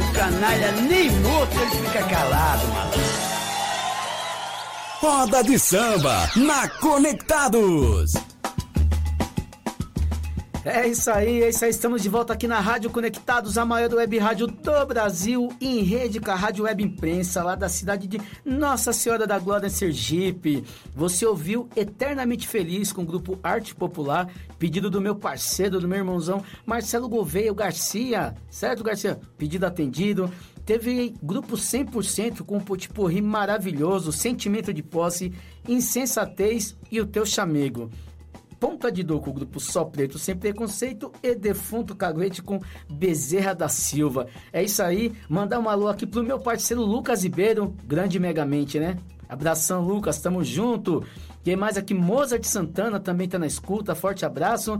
O 0.00 0.12
canalha 0.12 0.72
nem 0.72 1.10
morto 1.10 1.56
ele 1.60 1.70
fica 1.70 2.02
calado, 2.04 2.66
malandro. 2.68 3.18
Roda 5.00 5.42
de 5.44 5.58
samba 5.58 6.28
na 6.36 6.68
Conectados. 6.68 8.27
É 10.70 10.86
isso 10.86 11.10
aí, 11.10 11.42
é 11.42 11.48
isso 11.48 11.64
aí. 11.64 11.70
Estamos 11.70 12.02
de 12.02 12.10
volta 12.10 12.34
aqui 12.34 12.46
na 12.46 12.60
Rádio 12.60 12.90
Conectados, 12.90 13.56
a 13.56 13.64
maior 13.64 13.90
web 13.94 14.18
rádio 14.18 14.46
do 14.46 14.86
Brasil, 14.86 15.48
em 15.62 15.82
rede 15.82 16.20
com 16.20 16.30
a 16.30 16.34
Rádio 16.34 16.64
Web 16.64 16.82
Imprensa, 16.84 17.42
lá 17.42 17.54
da 17.54 17.70
cidade 17.70 18.06
de 18.06 18.20
Nossa 18.44 18.92
Senhora 18.92 19.26
da 19.26 19.38
Glória, 19.38 19.68
em 19.68 19.70
Sergipe. 19.70 20.62
Você 20.94 21.24
ouviu 21.24 21.70
Eternamente 21.74 22.46
Feliz 22.46 22.92
com 22.92 23.00
o 23.00 23.06
grupo 23.06 23.38
Arte 23.42 23.74
Popular, 23.74 24.30
pedido 24.58 24.90
do 24.90 25.00
meu 25.00 25.16
parceiro, 25.16 25.80
do 25.80 25.88
meu 25.88 26.00
irmãozão 26.00 26.44
Marcelo 26.66 27.08
Gouveia 27.08 27.54
Garcia. 27.54 28.34
Certo, 28.50 28.84
Garcia? 28.84 29.18
Pedido 29.38 29.64
atendido. 29.64 30.30
Teve 30.66 31.14
grupo 31.22 31.56
100% 31.56 32.42
com 32.42 32.58
um 32.58 32.60
potipurri 32.60 33.22
maravilhoso, 33.22 34.12
sentimento 34.12 34.70
de 34.74 34.82
posse, 34.82 35.32
insensatez 35.66 36.76
e 36.90 37.00
o 37.00 37.06
teu 37.06 37.24
chamego. 37.24 37.90
Ponta 38.60 38.90
de 38.90 39.02
Dor 39.02 39.20
com 39.20 39.30
o 39.30 39.34
grupo 39.34 39.60
Só 39.60 39.84
Preto 39.84 40.18
Sem 40.18 40.36
Preconceito 40.36 41.12
e 41.22 41.34
Defunto 41.34 41.94
Caguete 41.94 42.42
com 42.42 42.60
Bezerra 42.90 43.54
da 43.54 43.68
Silva. 43.68 44.26
É 44.52 44.62
isso 44.62 44.82
aí, 44.82 45.12
mandar 45.28 45.58
uma 45.58 45.72
alô 45.72 45.88
aqui 45.88 46.06
pro 46.06 46.24
meu 46.24 46.38
parceiro 46.40 46.82
Lucas 46.82 47.22
Ribeiro, 47.22 47.74
grande 47.84 48.18
megamente, 48.18 48.78
né? 48.80 48.98
Abração, 49.28 49.82
Lucas, 49.82 50.20
tamo 50.20 50.42
junto. 50.42 51.04
Quem 51.44 51.54
mais 51.54 51.76
aqui? 51.76 51.94
Mozart 51.94 52.44
Santana 52.44 52.98
também 52.98 53.28
tá 53.28 53.38
na 53.38 53.46
escuta, 53.46 53.94
forte 53.94 54.24
abraço. 54.24 54.78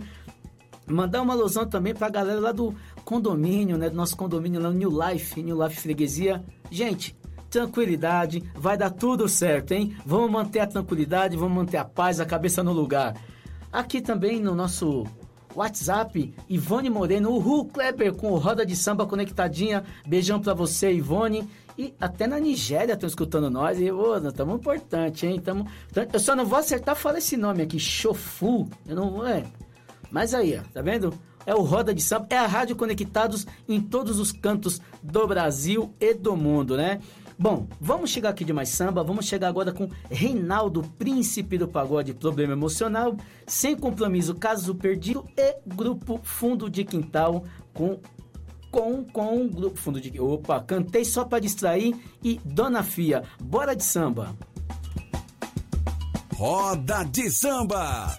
Mandar 0.87 1.21
uma 1.21 1.35
alusão 1.35 1.67
também 1.67 1.95
pra 1.95 2.09
galera 2.09 2.41
lá 2.41 2.51
do 2.51 2.75
condomínio, 3.05 3.77
né? 3.77 3.91
Do 3.91 3.97
nosso 3.97 4.17
condomínio 4.17 4.61
lá, 4.61 4.71
New 4.71 4.91
Life, 4.91 5.43
New 5.43 5.63
Life 5.63 5.81
Freguesia. 5.81 6.43
Gente, 6.71 7.15
tranquilidade, 7.51 8.43
vai 8.55 8.77
dar 8.77 8.91
tudo 8.91 9.29
certo, 9.29 9.73
hein? 9.73 9.95
Vamos 10.05 10.31
manter 10.31 10.61
a 10.61 10.67
tranquilidade, 10.67 11.37
vamos 11.37 11.57
manter 11.57 11.77
a 11.77 11.85
paz, 11.85 12.21
a 12.21 12.27
cabeça 12.27 12.63
no 12.63 12.73
lugar. 12.73 13.15
Aqui 13.73 14.01
também 14.01 14.41
no 14.41 14.55
nosso 14.55 15.07
WhatsApp, 15.55 16.35
Ivone 16.49 16.89
Moreno, 16.89 17.35
o 17.35 17.65
Kleber 17.65 18.15
com 18.15 18.35
Roda 18.37 18.65
de 18.65 18.77
Samba 18.77 19.07
conectadinha. 19.07 19.85
Beijão 20.07 20.41
pra 20.41 20.55
você, 20.55 20.93
Ivone. 20.93 21.49
E 21.77 21.95
até 22.01 22.27
na 22.27 22.41
Nigéria 22.41 22.95
estão 22.95 23.09
escutando 23.09 23.51
nós. 23.51 23.81
E, 23.81 23.91
ô, 23.91 24.19
nós 24.19 24.33
estamos 24.33 24.57
importante, 24.57 25.27
hein? 25.27 25.41
Tamo, 25.41 25.67
eu 26.13 26.19
só 26.19 26.35
não 26.35 26.45
vou 26.45 26.59
acertar 26.59 26.97
falar 26.97 27.19
esse 27.19 27.37
nome 27.37 27.63
aqui, 27.63 27.79
Chofu. 27.79 28.69
Eu 28.87 28.97
não 28.97 29.27
é. 29.27 29.45
Mas 30.11 30.35
aí, 30.35 30.59
ó, 30.59 30.63
tá 30.73 30.83
vendo? 30.83 31.13
É 31.47 31.55
o 31.55 31.63
Roda 31.63 31.95
de 31.95 32.03
Samba, 32.03 32.27
é 32.31 32.39
a 32.39 32.47
Rádio 32.47 32.77
Conectados 32.77 33.47
em 33.69 33.81
todos 33.81 34.19
os 34.19 34.33
cantos 34.33 34.81
do 35.03 35.27
Brasil 35.27 35.95
e 36.01 36.13
do 36.15 36.37
mundo, 36.37 36.77
né? 36.77 37.01
Bom, 37.41 37.69
vamos 37.81 38.11
chegar 38.11 38.31
aqui 38.31 38.45
de 38.45 38.53
mais 38.53 38.69
samba, 38.71 39.05
vamos 39.05 39.27
chegar 39.27 39.47
agora 39.47 39.71
com 39.71 39.89
Reinaldo, 40.11 40.83
príncipe 40.99 41.57
do 41.57 41.69
pagode, 41.69 42.13
problema 42.13 42.53
emocional, 42.53 43.17
sem 43.47 43.77
compromisso, 43.77 44.35
caso 44.35 44.75
perdido 44.75 45.25
e 45.37 45.57
grupo 45.65 46.19
Fundo 46.25 46.69
de 46.69 46.85
Quintal 46.85 47.45
com 47.73 48.01
com 48.73 49.05
com 49.05 49.49
grupo 49.49 49.79
Fundo 49.79 50.01
de 50.01 50.21
Opa, 50.21 50.61
cantei 50.61 51.05
só 51.05 51.25
para 51.25 51.39
distrair 51.39 51.95
e 52.25 52.41
Dona 52.45 52.83
Fia, 52.83 53.23
bora 53.41 53.75
de 53.77 53.85
samba. 53.85 54.35
Roda 56.35 57.05
de 57.05 57.31
samba. 57.31 58.19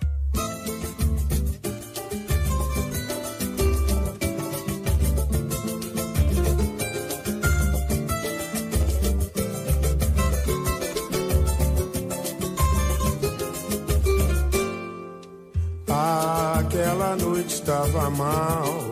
Estava 17.89 18.10
mal, 18.12 18.86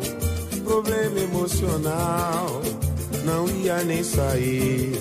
problema 0.63 1.19
emocional, 1.19 2.61
não 3.23 3.47
ia 3.47 3.83
nem 3.83 4.03
sair, 4.03 4.91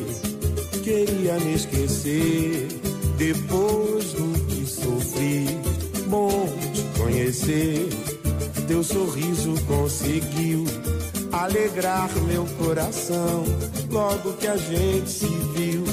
queria 0.85 1.39
me 1.41 1.55
esquecer. 1.55 2.69
Depois 3.17 4.13
do 4.13 4.47
que 4.47 4.67
sofri, 4.67 5.47
bom 6.09 6.47
te 6.75 6.83
conhecer. 7.01 7.89
Teu 8.69 8.85
sorriso 8.85 9.55
conseguiu 9.67 10.65
alegrar 11.33 12.11
meu 12.27 12.45
coração. 12.59 13.45
Logo 13.91 14.35
que 14.35 14.47
a 14.47 14.57
gente 14.59 15.09
se 15.09 15.29
viu, 15.55 15.85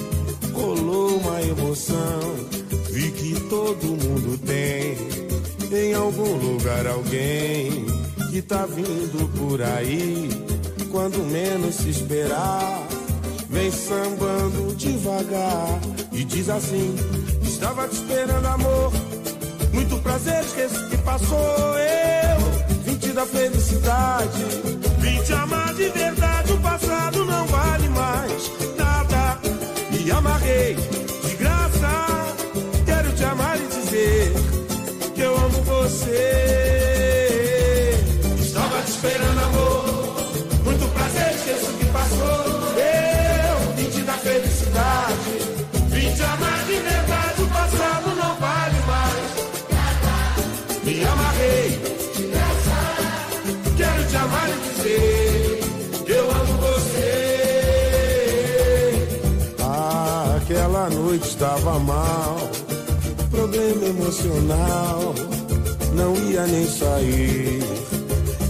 rolou 0.51 1.17
uma 1.19 1.41
emoção. 1.41 2.19
Vi 2.91 3.11
que 3.11 3.39
todo 3.49 3.85
mundo 3.85 4.37
tem 4.45 5.23
em 5.73 5.93
algum 5.93 6.35
lugar 6.37 6.85
alguém 6.85 7.92
que 8.33 8.41
tá 8.41 8.65
vindo 8.65 9.29
por 9.37 9.61
aí. 9.61 10.27
Quando 10.91 11.19
menos 11.19 11.75
se 11.75 11.89
esperar, 11.89 12.83
vem 13.47 13.69
sambando 13.69 14.73
devagar 14.75 15.79
e 16.11 16.23
diz 16.23 16.49
assim: 16.49 16.95
Estava 17.43 17.87
te 17.87 17.93
esperando, 17.93 18.47
amor. 18.47 18.91
Muito 19.71 19.99
prazer, 19.99 20.43
esqueço 20.43 20.89
que 20.89 20.97
passou. 20.97 21.77
Eu 21.77 22.81
vim 22.83 22.95
te 22.95 23.09
dar 23.09 23.27
felicidade, 23.27 24.43
vim 24.97 25.21
te 25.21 25.33
amar 25.33 25.71
de 25.75 25.89
verdade. 25.89 26.53
O 26.53 26.57
passado 26.57 27.25
não 27.25 27.45
vale 27.45 27.89
mais 27.89 28.51
nada. 28.75 29.39
Me 29.91 30.09
amarrei 30.09 30.73
de 30.73 31.35
graça. 31.35 32.35
Quero 32.83 33.11
te 33.13 33.23
amar 33.25 33.59
e 33.59 33.67
dizer 33.67 34.33
que 35.13 35.21
eu 35.21 35.35
amo 35.35 35.61
você. 35.61 36.92
Mal, 61.79 62.37
problema 63.31 63.85
emocional, 63.85 65.13
não 65.95 66.15
ia 66.29 66.45
nem 66.47 66.67
sair, 66.67 67.59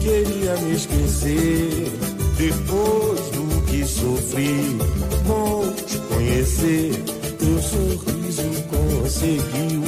queria 0.02 0.56
me 0.58 0.76
esquecer. 0.76 1.92
Depois 2.38 3.20
do 3.30 3.62
que 3.68 3.86
sofri, 3.86 4.78
bom 5.26 5.72
te 5.86 5.98
conhecer, 6.14 7.04
teu 7.38 7.62
sorriso 7.62 8.44
conseguiu 8.70 9.84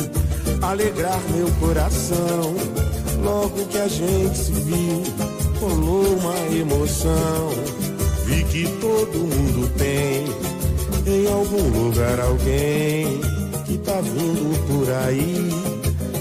alegrar 0.62 1.20
meu 1.34 1.50
coração. 1.60 2.56
Logo 3.24 3.66
que 3.66 3.78
a 3.78 3.88
gente 3.88 4.38
se 4.38 4.52
viu, 4.52 5.04
rolou 5.60 6.18
uma 6.18 6.56
emoção. 6.56 7.50
Vi 8.26 8.44
que 8.44 8.68
todo 8.80 9.18
mundo 9.18 9.70
tem 9.78 10.55
em 11.08 11.32
algum 11.32 11.70
lugar 11.70 12.20
alguém 12.20 13.22
que 13.66 13.78
tá 13.80 14.02
vindo 14.02 14.68
por 14.68 14.92
aí. 14.92 15.50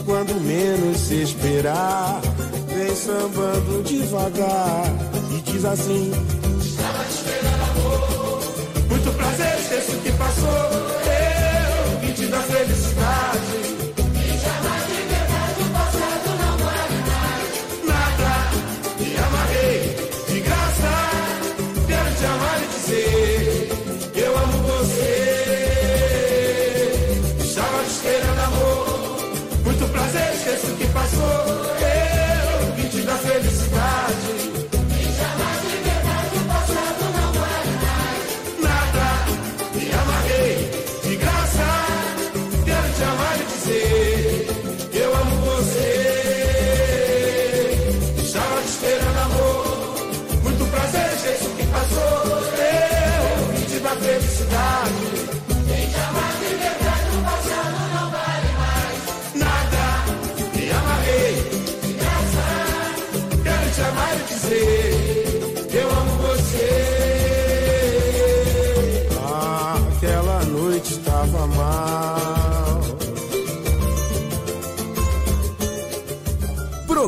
Quando 0.04 0.40
menos 0.40 0.98
se 0.98 1.22
esperar, 1.22 2.20
vem 2.68 2.94
sambando 2.94 3.82
devagar 3.82 4.84
e 5.30 5.40
diz 5.50 5.64
assim: 5.64 6.12
Estava 6.60 7.04
te 7.04 7.10
esperando, 7.10 7.62
amor. 7.70 8.40
Muito 8.88 9.16
prazer, 9.16 9.58
esqueço 9.58 9.98
que 9.98 10.12
passou. 10.12 10.94
Eu 11.92 12.00
vim 12.00 12.12
te 12.12 12.26
dar 12.26 12.42
felicidade. 12.42 13.33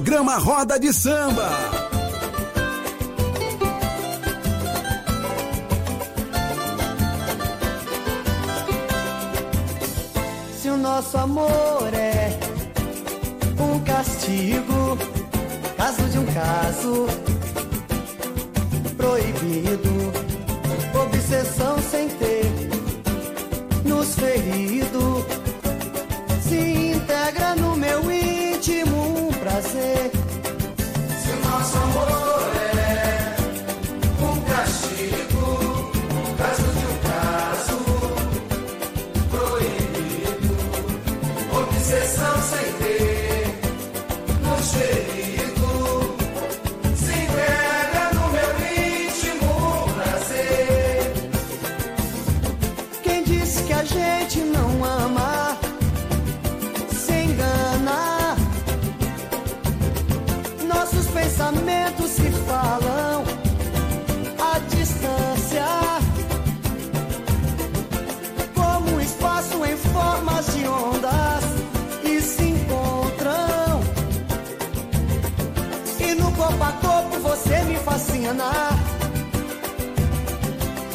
Programa 0.06 0.36
Roda 0.36 0.78
de 0.78 0.92
Samba. 0.92 1.50
Se 10.62 10.68
o 10.68 10.76
nosso 10.76 11.18
amor 11.18 11.92
é 11.92 12.38
um 13.58 13.80
castigo, 13.80 14.96
caso 15.76 16.04
de 16.04 16.18
um 16.20 16.26
caso 16.26 17.06
proibido, 18.96 20.12
obsessão 21.02 21.78
sem 21.82 22.08
ter 22.10 22.46
nos 23.84 24.14
ferido, 24.14 25.26
se 26.48 26.92
integra 26.94 27.56
no 27.56 27.74
meu 27.74 28.08
íntimo 28.08 29.05
prazer. 29.56 30.10
Se 31.22 31.30
o 31.30 31.50
nosso 31.50 31.78
amor 31.78 32.25
fascina. 78.36 78.52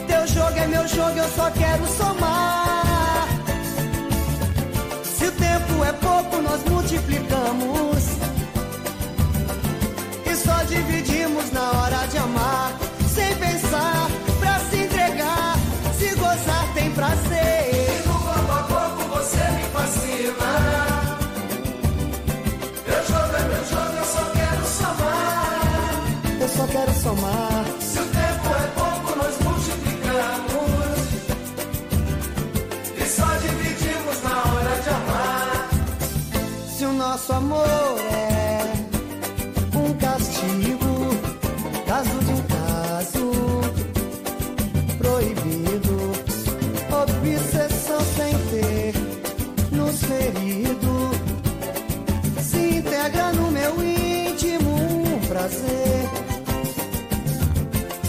Teu 0.07 0.27
jogo 0.27 0.57
é 0.57 0.67
meu 0.67 0.87
jogo, 0.87 1.17
eu 1.17 1.29
só 1.29 1.49
quero 1.51 1.87
somar. 1.87 3.27
Se 5.03 5.25
o 5.25 5.31
tempo 5.31 5.83
é 5.83 5.93
pouco, 5.93 6.41
nós 6.41 6.63
multiplicamos. 6.65 7.90
quero 26.71 26.93
somar. 26.93 27.65
Se 27.79 27.99
o 27.99 28.05
tempo 28.05 28.47
é 28.55 28.67
pouco, 28.79 29.17
nós 29.17 29.37
multiplicamos. 29.43 31.01
E 32.97 33.05
só 33.05 33.27
dividimos 33.37 34.23
na 34.23 34.35
hora 34.53 34.81
de 34.81 34.89
amar. 34.89 35.69
Se 36.69 36.85
o 36.85 36.93
nosso 36.93 37.33
amor 37.33 37.99
é 38.13 38.63
um 39.77 39.93
castigo, 39.95 40.93
caso 41.85 42.17
de 42.25 42.31
um 42.31 42.41
caso 42.57 43.31
proibido, 44.97 46.11
obsessão 47.03 47.99
sem 48.15 48.33
ter 48.51 48.93
nos 49.71 50.01
ferido, 50.03 51.11
se 52.41 52.77
integra 52.77 53.33
no 53.33 53.51
meu 53.51 53.83
íntimo 53.83 54.69
um 54.69 55.19
prazer. 55.27 56.00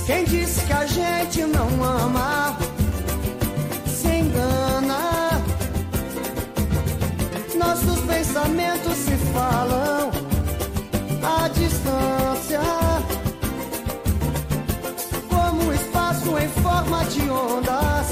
Quem 0.05 0.24
disse 0.24 0.64
que 0.66 0.72
a 0.72 0.84
gente 0.84 1.42
não 1.44 1.68
ama 1.84 2.57
se 3.86 4.09
engana. 4.09 5.40
Nossos 7.55 8.00
pensamentos 8.00 8.96
se 8.96 9.16
falam 9.32 10.11
à 11.22 11.48
distância. 11.48 12.61
Como 15.28 15.72
espaço 15.72 16.36
em 16.36 16.48
forma 16.48 17.05
de 17.05 17.30
ondas 17.30 18.09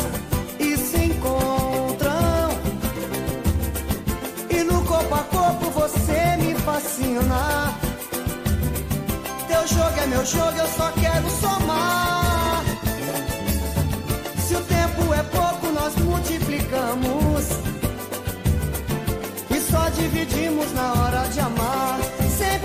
e 0.61 0.77
se 0.77 1.05
encontram. 1.07 2.51
E 4.49 4.63
no 4.63 4.85
corpo 4.85 5.15
a 5.15 5.51
você 5.73 6.37
me 6.39 6.55
fascina. 6.55 7.70
Teu 9.61 9.69
jogo 9.69 10.01
é 10.01 10.07
meu 10.07 10.25
jogo, 10.25 10.57
eu 10.57 10.69
só 10.69 10.91
quero 10.93 11.29
somar. 11.29 12.65
Se 14.39 14.55
o 14.57 14.61
tempo 14.63 15.13
é 15.13 15.23
pouco, 15.25 15.67
nós 15.67 15.95
multiplicamos. 15.97 17.45
E 19.51 19.61
só 19.71 19.91
dividimos 19.91 20.73
na 20.73 20.95
hora 20.95 21.29
de 21.29 21.41
amar. 21.41 21.99
Sem 22.39 22.59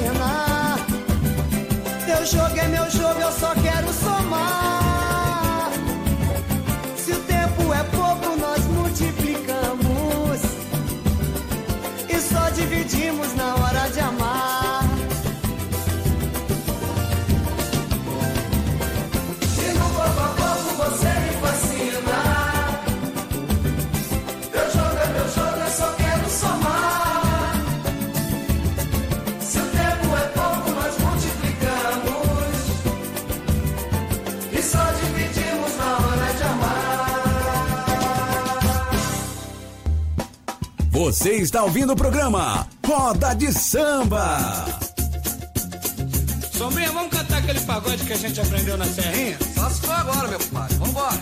me 0.00 0.06
fascina. 0.08 0.76
Teu 2.06 2.26
jogo 2.26 2.58
é 2.58 2.68
meu 2.68 2.90
jogo, 2.90 3.20
eu 3.20 3.32
só 3.32 3.54
quero 3.54 3.92
somar. 3.92 4.89
Você 41.10 41.32
está 41.38 41.64
ouvindo 41.64 41.92
o 41.92 41.96
programa 41.96 42.68
Roda 42.86 43.34
de 43.34 43.52
Samba. 43.52 44.64
Sombrinha, 46.52 46.92
vamos 46.92 47.10
cantar 47.10 47.38
aquele 47.38 47.58
pagode 47.62 48.04
que 48.04 48.12
a 48.12 48.16
gente 48.16 48.40
aprendeu 48.40 48.76
na 48.76 48.84
Serrinha? 48.84 49.36
Só 49.56 49.68
se 49.70 49.80
for 49.80 49.90
agora, 49.90 50.28
meu 50.28 50.38
pai. 50.38 50.68
Vambora. 50.78 51.18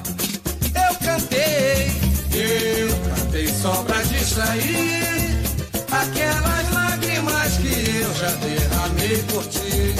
Eu 0.74 0.94
cantei, 1.06 1.86
eu 2.34 3.16
cantei 3.16 3.48
só 3.48 3.82
pra 3.84 4.02
distrair 4.02 5.40
aquelas 5.90 6.70
lágrimas 6.74 7.56
que 7.56 7.96
eu 7.96 8.14
já 8.14 8.30
derramei 8.44 9.22
por 9.22 9.46
ti. 9.46 9.94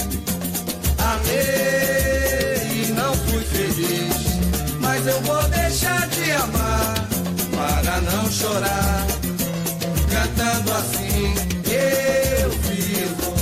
Amei 0.99 2.83
e 2.85 2.93
não 2.93 3.15
fui 3.15 3.43
feliz, 3.43 4.81
mas 4.83 5.07
eu 5.07 5.19
vou 5.23 5.43
deixar 5.49 6.07
de 6.09 6.31
amar 6.33 6.95
para 7.57 8.01
não 8.03 8.31
chorar. 8.31 9.28
Assim, 10.79 11.35
eu 11.73 12.51
vivo 12.51 13.33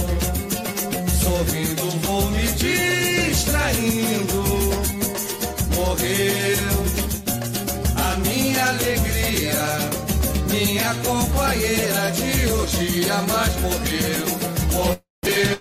sorrindo, 1.20 1.84
vou 2.01 2.30
me 2.30 2.47
distraindo. 2.53 4.41
Morreu 5.74 6.76
a 7.95 8.16
minha 8.20 8.64
alegria, 8.64 9.66
minha 10.49 10.95
companheira 11.05 12.11
de 12.12 12.47
hoje 12.53 13.03
jamais 13.03 13.55
morreu. 13.61 14.26
Morreu 14.72 15.59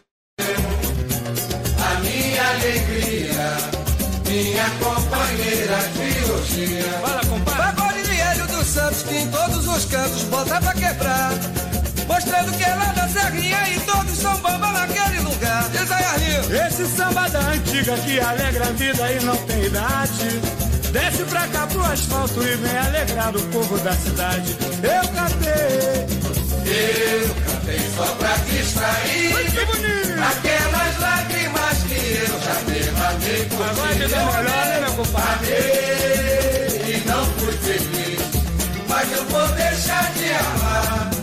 a 1.78 2.00
minha 2.00 2.44
alegria, 2.52 3.58
minha 4.30 4.70
companheira 4.80 5.80
de 5.94 6.32
hoje. 6.32 6.84
Fala, 7.02 7.22
compadre. 7.26 7.62
Pagode 7.62 8.02
de 8.04 8.16
Hélio 8.18 8.48
dos 8.48 8.66
Santos 8.66 9.04
que 9.04 9.16
em 9.18 9.30
todos 9.30 9.68
os 9.68 9.84
cantos 9.86 10.24
bota 10.24 10.62
pra 10.62 10.74
quebrar. 10.74 11.55
Mostrando 12.16 12.58
que 12.58 12.64
é 12.64 12.74
lá 12.76 12.94
da 12.94 13.10
Serrinha 13.10 13.58
e 13.76 13.80
todos 13.82 14.18
são 14.18 14.38
bamba 14.38 14.72
naquele 14.72 15.20
lugar. 15.20 15.68
Diz 15.70 15.92
aí, 15.92 16.04
Arlinho. 16.06 16.66
Esse 16.66 16.86
samba 16.96 17.28
da 17.28 17.40
antiga 17.40 17.98
que 17.98 18.18
alegra 18.22 18.68
a 18.68 18.72
vida 18.72 19.12
e 19.12 19.26
não 19.26 19.36
tem 19.36 19.66
idade. 19.66 20.30
Desce 20.94 21.24
pra 21.26 21.46
cá 21.50 21.68
pro 21.68 21.82
asfalto 21.84 22.42
e 22.42 22.56
vem 22.56 22.78
alegrar 22.78 23.36
o 23.36 23.42
povo 23.48 23.78
da 23.80 23.92
cidade. 23.92 24.56
Eu 24.82 25.10
cantei. 25.10 26.06
Eu 26.72 27.36
cantei 27.52 27.82
só 27.98 28.06
pra 28.16 28.34
distrair 28.50 29.52
Que 29.52 29.66
bonito. 29.66 30.24
aquelas 30.24 31.00
lágrimas 31.02 31.78
que 31.84 32.00
eu 32.30 32.40
já 32.40 32.54
derramei 32.66 33.46
por 33.50 33.58
Pagode 33.58 33.94
ti. 33.94 34.04
do 34.04 34.08
melhor, 34.16 34.44
né, 34.46 34.80
meu 34.80 34.92
compadre? 34.94 35.52
Amei 35.52 36.96
e 36.96 37.04
não 37.08 37.26
fui 37.26 37.52
feliz, 37.58 38.22
mas 38.88 39.12
eu 39.12 39.26
vou 39.26 39.48
deixar 39.50 40.12
de 40.14 40.32
amar 40.32 41.15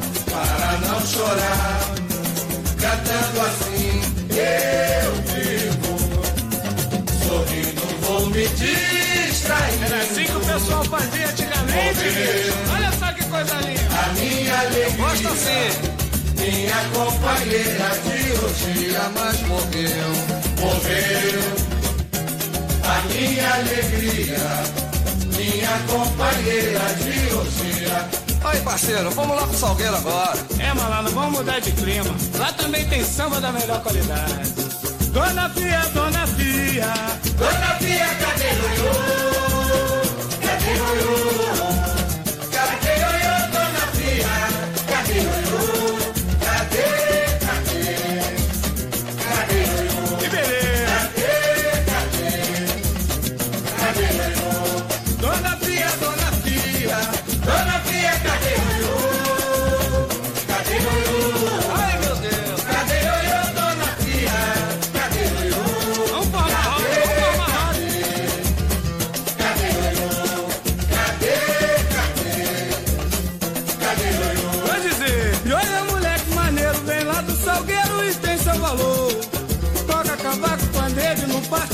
não 1.02 1.06
chorar. 1.06 1.80
Cantando 2.80 3.40
assim, 3.40 4.00
eu 4.30 5.12
vivo, 5.32 5.98
sorrindo 7.26 7.82
vou 8.02 8.26
me 8.26 8.46
distraindo. 8.48 9.84
Era 9.84 9.96
assim 10.02 10.24
que 10.24 10.36
o 10.36 10.40
pessoal 10.40 10.84
fazia 10.84 11.28
antigamente. 11.28 11.98
Olha 12.72 12.92
só 12.92 13.12
que 13.12 13.24
coisa 13.24 13.54
linda. 13.56 13.82
A 13.98 14.12
minha 14.14 14.60
alegria, 14.60 14.96
Gosto 14.96 15.28
assim. 15.28 15.68
minha 16.38 16.80
companheira 16.94 17.90
de 18.04 18.18
hoje 18.38 18.92
jamais 18.92 19.40
morreu, 19.42 20.12
morreu. 20.60 21.42
A 22.84 23.00
minha 23.08 23.54
alegria, 23.54 24.44
minha 25.36 25.78
companheira 25.88 26.94
de 26.94 27.34
hoje. 27.34 28.21
Aí, 28.44 28.60
parceiro, 28.60 29.10
vamos 29.12 29.36
lá 29.36 29.46
pro 29.46 29.56
Salgueiro 29.56 29.96
agora. 29.96 30.38
É, 30.58 30.74
malandro, 30.74 31.12
vamos 31.12 31.38
mudar 31.38 31.60
de 31.60 31.72
clima. 31.72 32.14
Lá 32.38 32.52
também 32.52 32.84
tem 32.88 33.04
samba 33.04 33.40
da 33.40 33.52
melhor 33.52 33.80
qualidade. 33.82 34.52
Dona 35.12 35.48
Fia, 35.50 35.80
Dona 35.94 36.26
Fia. 36.26 36.92
Dona 37.36 37.74
Pia, 37.78 38.06
cadê 38.20 38.48
Ioiô? 38.50 38.92
Cadê 40.40 40.74
Ioiô? 40.76 41.51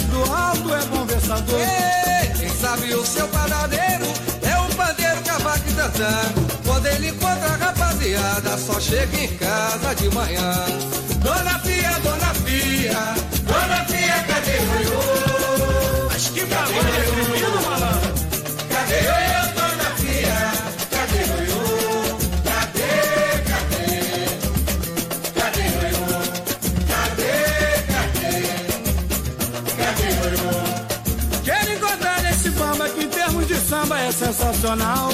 Do 0.09 0.33
alto 0.33 0.75
é 0.75 0.83
conversador. 0.87 1.61
Ei, 1.61 2.31
quem 2.39 2.49
sabe 2.49 2.95
o 2.95 3.05
seu 3.05 3.27
padadeiro 3.29 4.07
é 4.43 4.59
o 4.59 4.75
pandeiro 4.75 5.21
cavalo 5.23 5.63
nada. 5.77 6.33
Quando 6.65 6.87
ele 6.87 7.09
encontra 7.09 7.47
a 7.47 7.57
rapaziada, 7.57 8.59
só 8.59 8.81
chega 8.81 9.17
em 9.17 9.29
casa 9.37 9.95
de 9.95 10.09
manhã. 10.15 10.53
Dona 11.23 11.59
Fia, 11.61 11.99
Dona 12.03 12.35
Fia, 12.35 13.15
Dona 13.47 13.85
Fia, 13.85 14.25
cadê 14.27 14.59
o? 14.61 16.09
Mas 16.09 16.29
que 16.29 16.41
menino, 16.43 17.63
malandro? 17.63 18.15
Cadê 18.69 19.25
o 19.25 19.28
sensacional. 34.39 35.11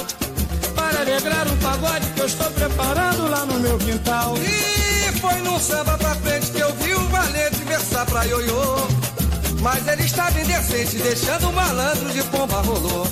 Para 0.75 1.01
alegrar 1.01 1.47
um 1.47 1.57
pagode 1.57 2.05
que 2.11 2.21
eu 2.21 2.25
estou 2.27 2.49
preparando 2.51 3.27
lá 3.27 3.45
no 3.45 3.59
meu 3.59 3.77
quintal. 3.79 4.35
E 4.37 5.19
foi 5.19 5.35
num 5.41 5.59
samba 5.59 5.97
pra 5.97 6.15
frente 6.15 6.51
que 6.51 6.59
eu 6.59 6.71
vi 6.75 6.93
o 6.93 7.07
valente 7.07 7.63
versar 7.65 8.05
pra 8.05 8.23
ioiô. 8.23 8.87
Mas 9.61 9.87
ele 9.87 10.03
estava 10.03 10.39
indecente, 10.39 10.97
deixando 10.97 11.49
o 11.49 11.53
malandro 11.53 12.09
de 12.11 12.21
pomba 12.23 12.61
rolou. 12.61 13.07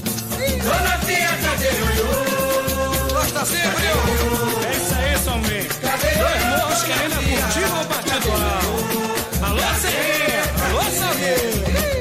Dona 0.64 0.98
Fia, 1.00 1.30
cadê 1.44 1.68
o 1.68 1.72
ioiô? 1.72 3.14
Gosta 3.14 3.46
sempre, 3.46 3.86
ioiô. 3.86 4.68
É 4.68 4.72
isso 4.78 4.96
aí, 4.96 5.24
Sombrinho. 5.24 5.68
Cadê 5.82 6.16
Dois 6.16 6.46
morros 6.46 6.84
querendo 6.84 7.16
curtir 7.16 7.66
o 7.66 8.34
alto. 8.34 9.04
Alô, 9.46 9.62
Serrinha. 9.82 10.44
Alô, 10.66 10.84
Salgueiro. 10.92 11.93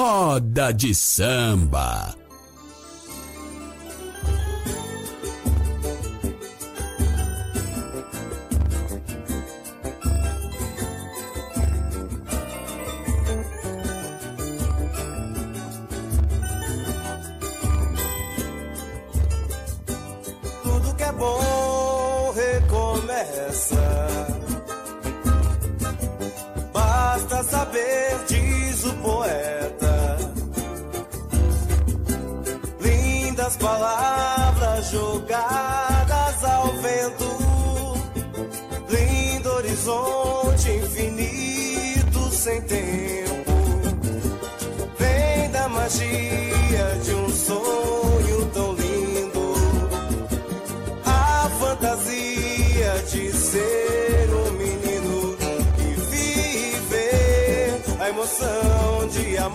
Roda 0.00 0.72
de 0.72 0.94
samba. 0.94 2.19
Tempo. 42.70 43.50
Vem 44.96 45.50
da 45.50 45.68
magia 45.68 46.86
de 47.04 47.14
um 47.14 47.28
sonho 47.28 48.46
tão 48.54 48.74
lindo 48.74 49.54
a 51.04 51.50
fantasia 51.58 52.92
de 53.10 53.32
ser 53.32 54.28
um 54.42 54.52
menino 54.52 55.36
e 55.78 55.94
viver 56.12 57.80
a 57.98 58.08
emoção 58.08 59.08
de 59.08 59.36
amar 59.36 59.49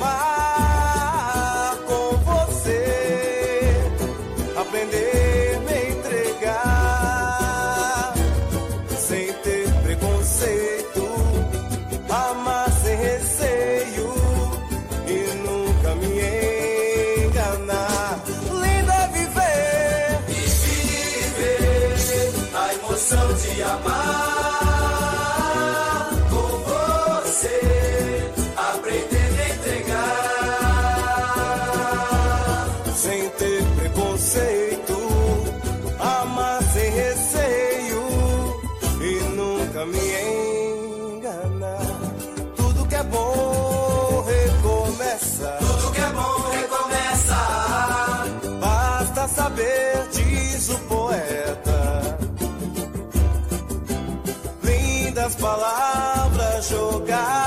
palavras 56.69 57.44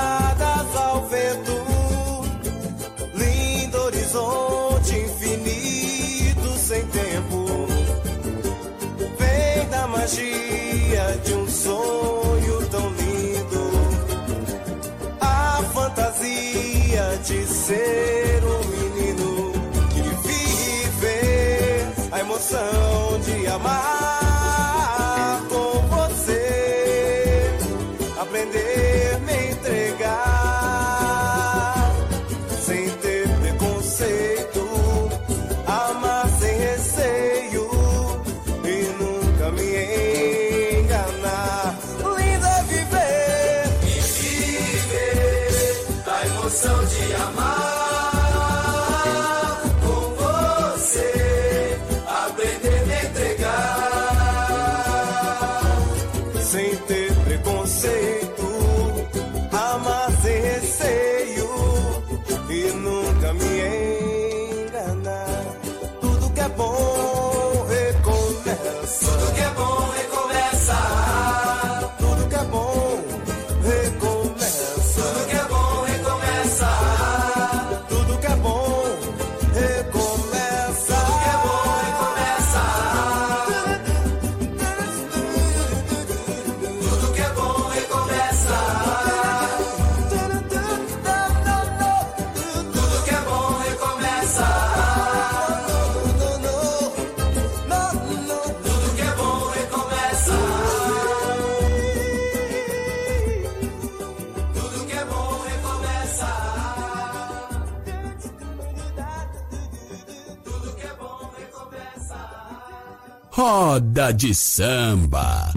Roda 113.39 114.11
de 114.11 114.35
Samba. 114.35 115.53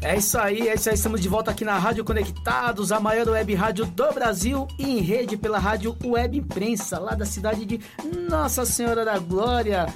É 0.00 0.16
isso 0.16 0.38
aí, 0.38 0.68
é 0.68 0.74
isso 0.74 0.88
aí. 0.88 0.94
Estamos 0.94 1.20
de 1.20 1.28
volta 1.28 1.50
aqui 1.50 1.64
na 1.64 1.76
Rádio 1.76 2.04
Conectados, 2.04 2.92
a 2.92 3.00
maior 3.00 3.28
web 3.28 3.52
rádio 3.56 3.86
do 3.86 4.12
Brasil 4.12 4.68
e 4.78 4.84
em 4.84 5.00
rede 5.00 5.36
pela 5.36 5.58
Rádio 5.58 5.96
Web 6.04 6.38
Imprensa, 6.38 7.00
lá 7.00 7.16
da 7.16 7.26
cidade 7.26 7.66
de 7.66 7.80
Nossa 8.30 8.64
Senhora 8.64 9.04
da 9.04 9.18
Glória, 9.18 9.92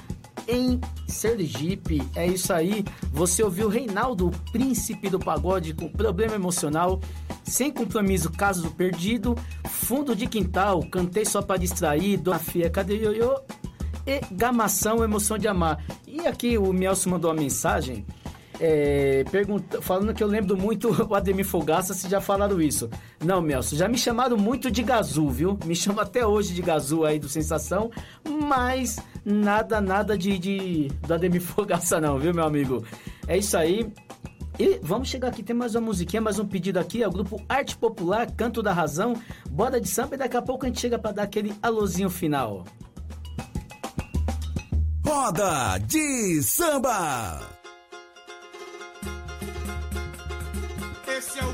em 0.49 0.81
Sergipe. 1.07 2.05
É 2.13 2.27
isso 2.27 2.51
aí. 2.51 2.83
Você 3.13 3.41
ouviu 3.41 3.69
Reinaldo, 3.69 4.31
príncipe 4.51 5.09
do 5.09 5.17
pagode, 5.17 5.73
com 5.73 5.87
problema 5.87 6.35
emocional, 6.35 6.99
sem 7.41 7.71
compromisso, 7.71 8.29
caso 8.29 8.69
perdido, 8.71 9.33
fundo 9.65 10.13
de 10.13 10.27
quintal, 10.27 10.83
cantei 10.91 11.23
só 11.23 11.41
para 11.41 11.55
distrair, 11.55 12.17
Dona 12.17 12.37
Fia, 12.37 12.69
cadê 12.69 12.97
Ioiô? 12.97 13.39
E 14.07 14.21
Gamação, 14.31 15.03
emoção 15.03 15.37
de 15.37 15.49
amar. 15.49 15.83
E 16.07 16.25
aqui 16.25 16.57
o 16.57 16.71
Mielson 16.71 17.09
mandou 17.09 17.29
uma 17.29 17.41
mensagem. 17.41 18.05
É, 18.57 19.25
pergunta, 19.29 19.81
falando 19.81 20.13
que 20.13 20.23
eu 20.23 20.27
lembro 20.27 20.55
muito 20.57 20.89
o 21.07 21.13
Ademir 21.13 21.45
Fogaça, 21.45 21.93
se 21.93 22.09
já 22.09 22.21
falaram 22.21 22.61
isso. 22.61 22.89
Não, 23.23 23.41
Melson, 23.41 23.75
já 23.75 23.89
me 23.89 23.97
chamaram 23.97 24.37
muito 24.37 24.71
de 24.71 24.81
Gazu, 24.81 25.27
viu? 25.27 25.59
Me 25.65 25.75
chama 25.75 26.03
até 26.03 26.25
hoje 26.25 26.53
de 26.53 26.61
Gazu 26.61 27.03
aí 27.03 27.19
do 27.19 27.27
Sensação, 27.27 27.91
mas 28.27 28.97
nada, 29.25 29.81
nada 29.81 30.17
de, 30.17 30.39
de 30.39 30.87
do 31.05 31.13
Ademir 31.13 31.41
Fogaça 31.43 31.99
não, 31.99 32.17
viu, 32.17 32.33
meu 32.33 32.45
amigo? 32.45 32.85
É 33.27 33.37
isso 33.37 33.57
aí. 33.57 33.91
E 34.57 34.79
vamos 34.81 35.09
chegar 35.09 35.27
aqui, 35.27 35.43
tem 35.43 35.55
mais 35.55 35.75
uma 35.75 35.81
musiquinha, 35.81 36.21
mais 36.21 36.39
um 36.39 36.45
pedido 36.47 36.79
aqui, 36.79 37.03
é 37.03 37.07
o 37.07 37.11
grupo 37.11 37.39
Arte 37.47 37.77
Popular, 37.77 38.31
Canto 38.31 38.63
da 38.63 38.71
Razão, 38.71 39.13
Boda 39.51 39.79
de 39.79 39.87
Samba, 39.87 40.15
e 40.15 40.17
daqui 40.17 40.37
a 40.37 40.41
pouco 40.41 40.65
a 40.65 40.67
gente 40.69 40.79
chega 40.79 40.97
para 40.97 41.11
dar 41.11 41.23
aquele 41.23 41.53
alôzinho 41.61 42.09
final. 42.09 42.63
Roda 45.07 45.79
de 45.87 46.43
Samba. 46.43 47.39
Esse 51.07 51.39
é 51.39 51.45
o 51.45 51.53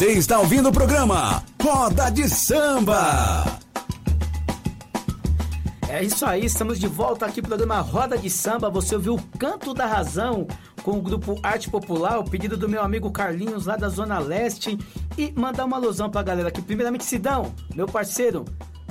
Você 0.00 0.12
está 0.12 0.38
ouvindo 0.38 0.70
o 0.70 0.72
programa 0.72 1.44
Roda 1.62 2.08
de 2.08 2.26
Samba. 2.26 3.44
É 5.90 6.02
isso 6.02 6.24
aí, 6.24 6.46
estamos 6.46 6.80
de 6.80 6.86
volta 6.86 7.26
aqui 7.26 7.42
pro 7.42 7.50
programa 7.50 7.82
Roda 7.82 8.16
de 8.16 8.30
Samba. 8.30 8.70
Você 8.70 8.94
ouviu 8.94 9.16
o 9.16 9.38
Canto 9.38 9.74
da 9.74 9.84
Razão 9.84 10.48
com 10.82 10.92
o 10.92 11.02
grupo 11.02 11.38
Arte 11.42 11.68
Popular, 11.68 12.18
o 12.18 12.24
pedido 12.24 12.56
do 12.56 12.66
meu 12.66 12.82
amigo 12.82 13.10
Carlinhos 13.10 13.66
lá 13.66 13.76
da 13.76 13.90
Zona 13.90 14.18
Leste. 14.18 14.78
E 15.18 15.32
mandar 15.32 15.66
uma 15.66 15.76
alusão 15.76 16.08
pra 16.08 16.22
galera 16.22 16.48
aqui. 16.48 16.62
Primeiramente, 16.62 17.04
Sidão, 17.04 17.54
meu 17.74 17.86
parceiro, 17.86 18.46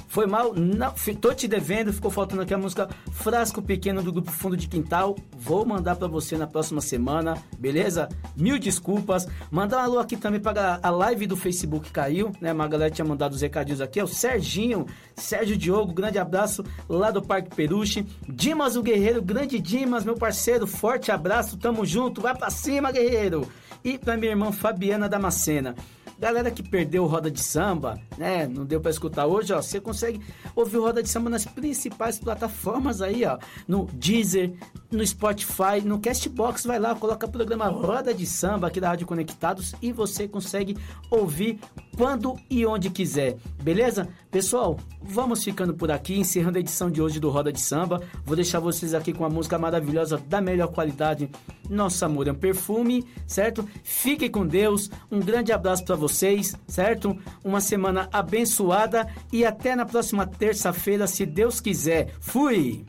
Foi 0.09 0.27
mal, 0.27 0.53
não, 0.53 0.93
tô 1.19 1.33
te 1.33 1.47
devendo, 1.47 1.91
ficou 1.91 2.11
faltando 2.11 2.43
aqui 2.43 2.53
a 2.53 2.57
música 2.57 2.87
Frasco 3.19 3.61
Pequeno 3.61 4.01
do 4.01 4.13
grupo 4.13 4.31
Fundo 4.31 4.55
de 4.55 4.67
Quintal. 4.67 5.15
Vou 5.37 5.65
mandar 5.65 5.97
pra 5.97 6.07
você 6.07 6.37
na 6.37 6.47
próxima 6.47 6.79
semana, 6.79 7.37
beleza? 7.57 8.07
Mil 8.35 8.57
desculpas. 8.57 9.27
Mandar 9.51 9.79
um 9.79 9.81
alô 9.81 9.99
aqui 9.99 10.15
também 10.15 10.39
para 10.39 10.79
a 10.81 10.89
live 10.89 11.27
do 11.27 11.35
Facebook 11.35 11.91
caiu, 11.91 12.31
né? 12.39 12.53
Uma 12.53 12.67
galera 12.67 12.89
tinha 12.89 13.03
mandado 13.03 13.33
os 13.33 13.41
recadinhos 13.41 13.81
aqui, 13.81 13.99
é 13.99 14.03
o 14.03 14.07
Serginho, 14.07 14.85
Sérgio 15.15 15.57
Diogo, 15.57 15.93
grande 15.93 16.17
abraço 16.17 16.63
lá 16.87 17.11
do 17.11 17.21
Parque 17.21 17.53
Peruche. 17.53 18.05
Dimas 18.27 18.77
o 18.77 18.81
Guerreiro, 18.81 19.21
grande 19.21 19.59
Dimas, 19.59 20.05
meu 20.05 20.15
parceiro, 20.15 20.65
forte 20.65 21.11
abraço, 21.11 21.57
tamo 21.57 21.85
junto, 21.85 22.21
vai 22.21 22.35
pra 22.35 22.49
cima, 22.49 22.89
guerreiro! 22.89 23.45
E 23.83 23.97
pra 23.97 24.17
minha 24.17 24.31
irmã 24.31 24.51
Fabiana 24.51 25.07
Damascena. 25.07 25.75
Galera 26.19 26.51
que 26.51 26.61
perdeu 26.61 27.05
Roda 27.05 27.31
de 27.31 27.41
Samba, 27.41 27.97
né? 28.17 28.45
Não 28.45 28.65
deu 28.65 28.81
pra 28.81 28.91
escutar 28.91 29.25
hoje, 29.25 29.53
ó. 29.53 29.61
Você 29.61 29.79
consegue 29.79 30.19
ouvir 30.53 30.77
Roda 30.77 31.01
de 31.01 31.07
Samba 31.07 31.29
nas 31.29 31.45
principais 31.45 32.19
plataformas 32.19 33.01
aí, 33.01 33.23
ó. 33.23 33.37
No 33.65 33.85
Deezer, 33.93 34.53
no 34.91 35.05
Spotify, 35.05 35.79
no 35.83 35.97
Castbox. 35.99 36.65
Vai 36.65 36.77
lá, 36.77 36.93
coloca 36.93 37.25
o 37.25 37.31
programa 37.31 37.67
Roda 37.67 38.13
de 38.13 38.25
Samba 38.25 38.67
aqui 38.67 38.81
da 38.81 38.89
Rádio 38.89 39.07
Conectados 39.07 39.73
e 39.81 39.93
você 39.93 40.27
consegue 40.27 40.77
ouvir 41.09 41.57
quando 41.99 42.39
e 42.49 42.65
onde 42.65 42.89
quiser. 42.89 43.35
Beleza? 43.61 44.07
Pessoal, 44.31 44.79
vamos 45.01 45.43
ficando 45.43 45.73
por 45.73 45.91
aqui, 45.91 46.17
encerrando 46.17 46.57
a 46.57 46.61
edição 46.61 46.89
de 46.89 47.01
hoje 47.01 47.19
do 47.19 47.29
Roda 47.29 47.51
de 47.51 47.59
Samba. 47.59 48.01
Vou 48.25 48.37
deixar 48.37 48.61
vocês 48.61 48.93
aqui 48.93 49.11
com 49.11 49.25
a 49.25 49.29
música 49.29 49.59
maravilhosa 49.59 50.17
da 50.17 50.39
melhor 50.39 50.69
qualidade, 50.69 51.29
Nosso 51.69 52.05
Amor 52.05 52.29
é 52.29 52.31
um 52.31 52.35
Perfume, 52.35 53.05
certo? 53.27 53.67
Fiquem 53.83 54.31
com 54.31 54.47
Deus, 54.47 54.89
um 55.11 55.19
grande 55.19 55.51
abraço 55.51 55.83
para 55.83 55.97
vocês, 55.97 56.55
certo? 56.65 57.17
Uma 57.43 57.59
semana 57.59 58.07
abençoada 58.13 59.05
e 59.29 59.43
até 59.43 59.75
na 59.75 59.85
próxima 59.85 60.25
terça-feira, 60.25 61.05
se 61.05 61.25
Deus 61.25 61.59
quiser. 61.59 62.13
Fui! 62.21 62.85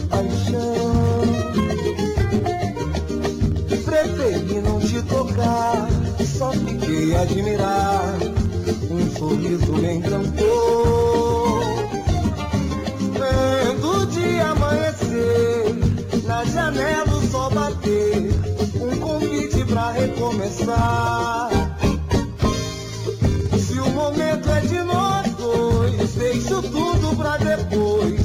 De 0.00 0.06
paixão. 0.06 1.20
Preferi 3.84 4.60
não 4.60 4.78
te 4.80 5.02
tocar, 5.02 5.88
só 6.38 6.52
fiquei 6.52 7.16
admirar, 7.16 8.14
um 8.90 9.10
sorriso 9.18 9.72
me 9.72 9.94
encantou. 9.94 11.60
Vendo 13.18 14.02
o 14.02 14.06
dia 14.06 14.46
amanhecer, 14.50 15.74
na 16.24 16.44
janela 16.44 17.16
o 17.16 17.30
sol 17.30 17.50
bater, 17.50 18.30
um 18.80 18.96
convite 18.98 19.64
pra 19.64 19.90
recomeçar. 19.92 21.50
Se 23.58 23.80
o 23.80 23.90
momento 23.90 24.48
é 24.50 24.60
de 24.60 24.82
nós 24.82 25.34
dois, 25.34 26.14
deixo 26.14 26.62
tudo 26.62 27.16
pra 27.16 27.36
depois. 27.38 28.19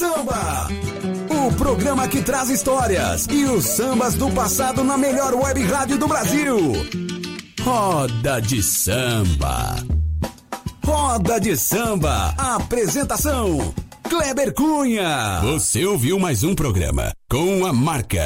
Samba. 0.00 0.66
O 1.28 1.52
programa 1.56 2.08
que 2.08 2.22
traz 2.22 2.48
histórias 2.48 3.26
e 3.30 3.44
os 3.44 3.66
sambas 3.66 4.14
do 4.14 4.30
passado 4.30 4.82
na 4.82 4.96
melhor 4.96 5.34
web 5.34 5.62
rádio 5.64 5.98
do 5.98 6.08
Brasil. 6.08 6.56
Roda 7.60 8.40
de 8.40 8.62
Samba. 8.62 9.76
Roda 10.82 11.38
de 11.38 11.54
Samba. 11.54 12.34
Apresentação: 12.38 13.74
Kleber 14.08 14.54
Cunha. 14.54 15.40
Você 15.42 15.84
ouviu 15.84 16.18
mais 16.18 16.44
um 16.44 16.54
programa 16.54 17.12
com 17.28 17.66
a 17.66 17.72
marca 17.72 18.22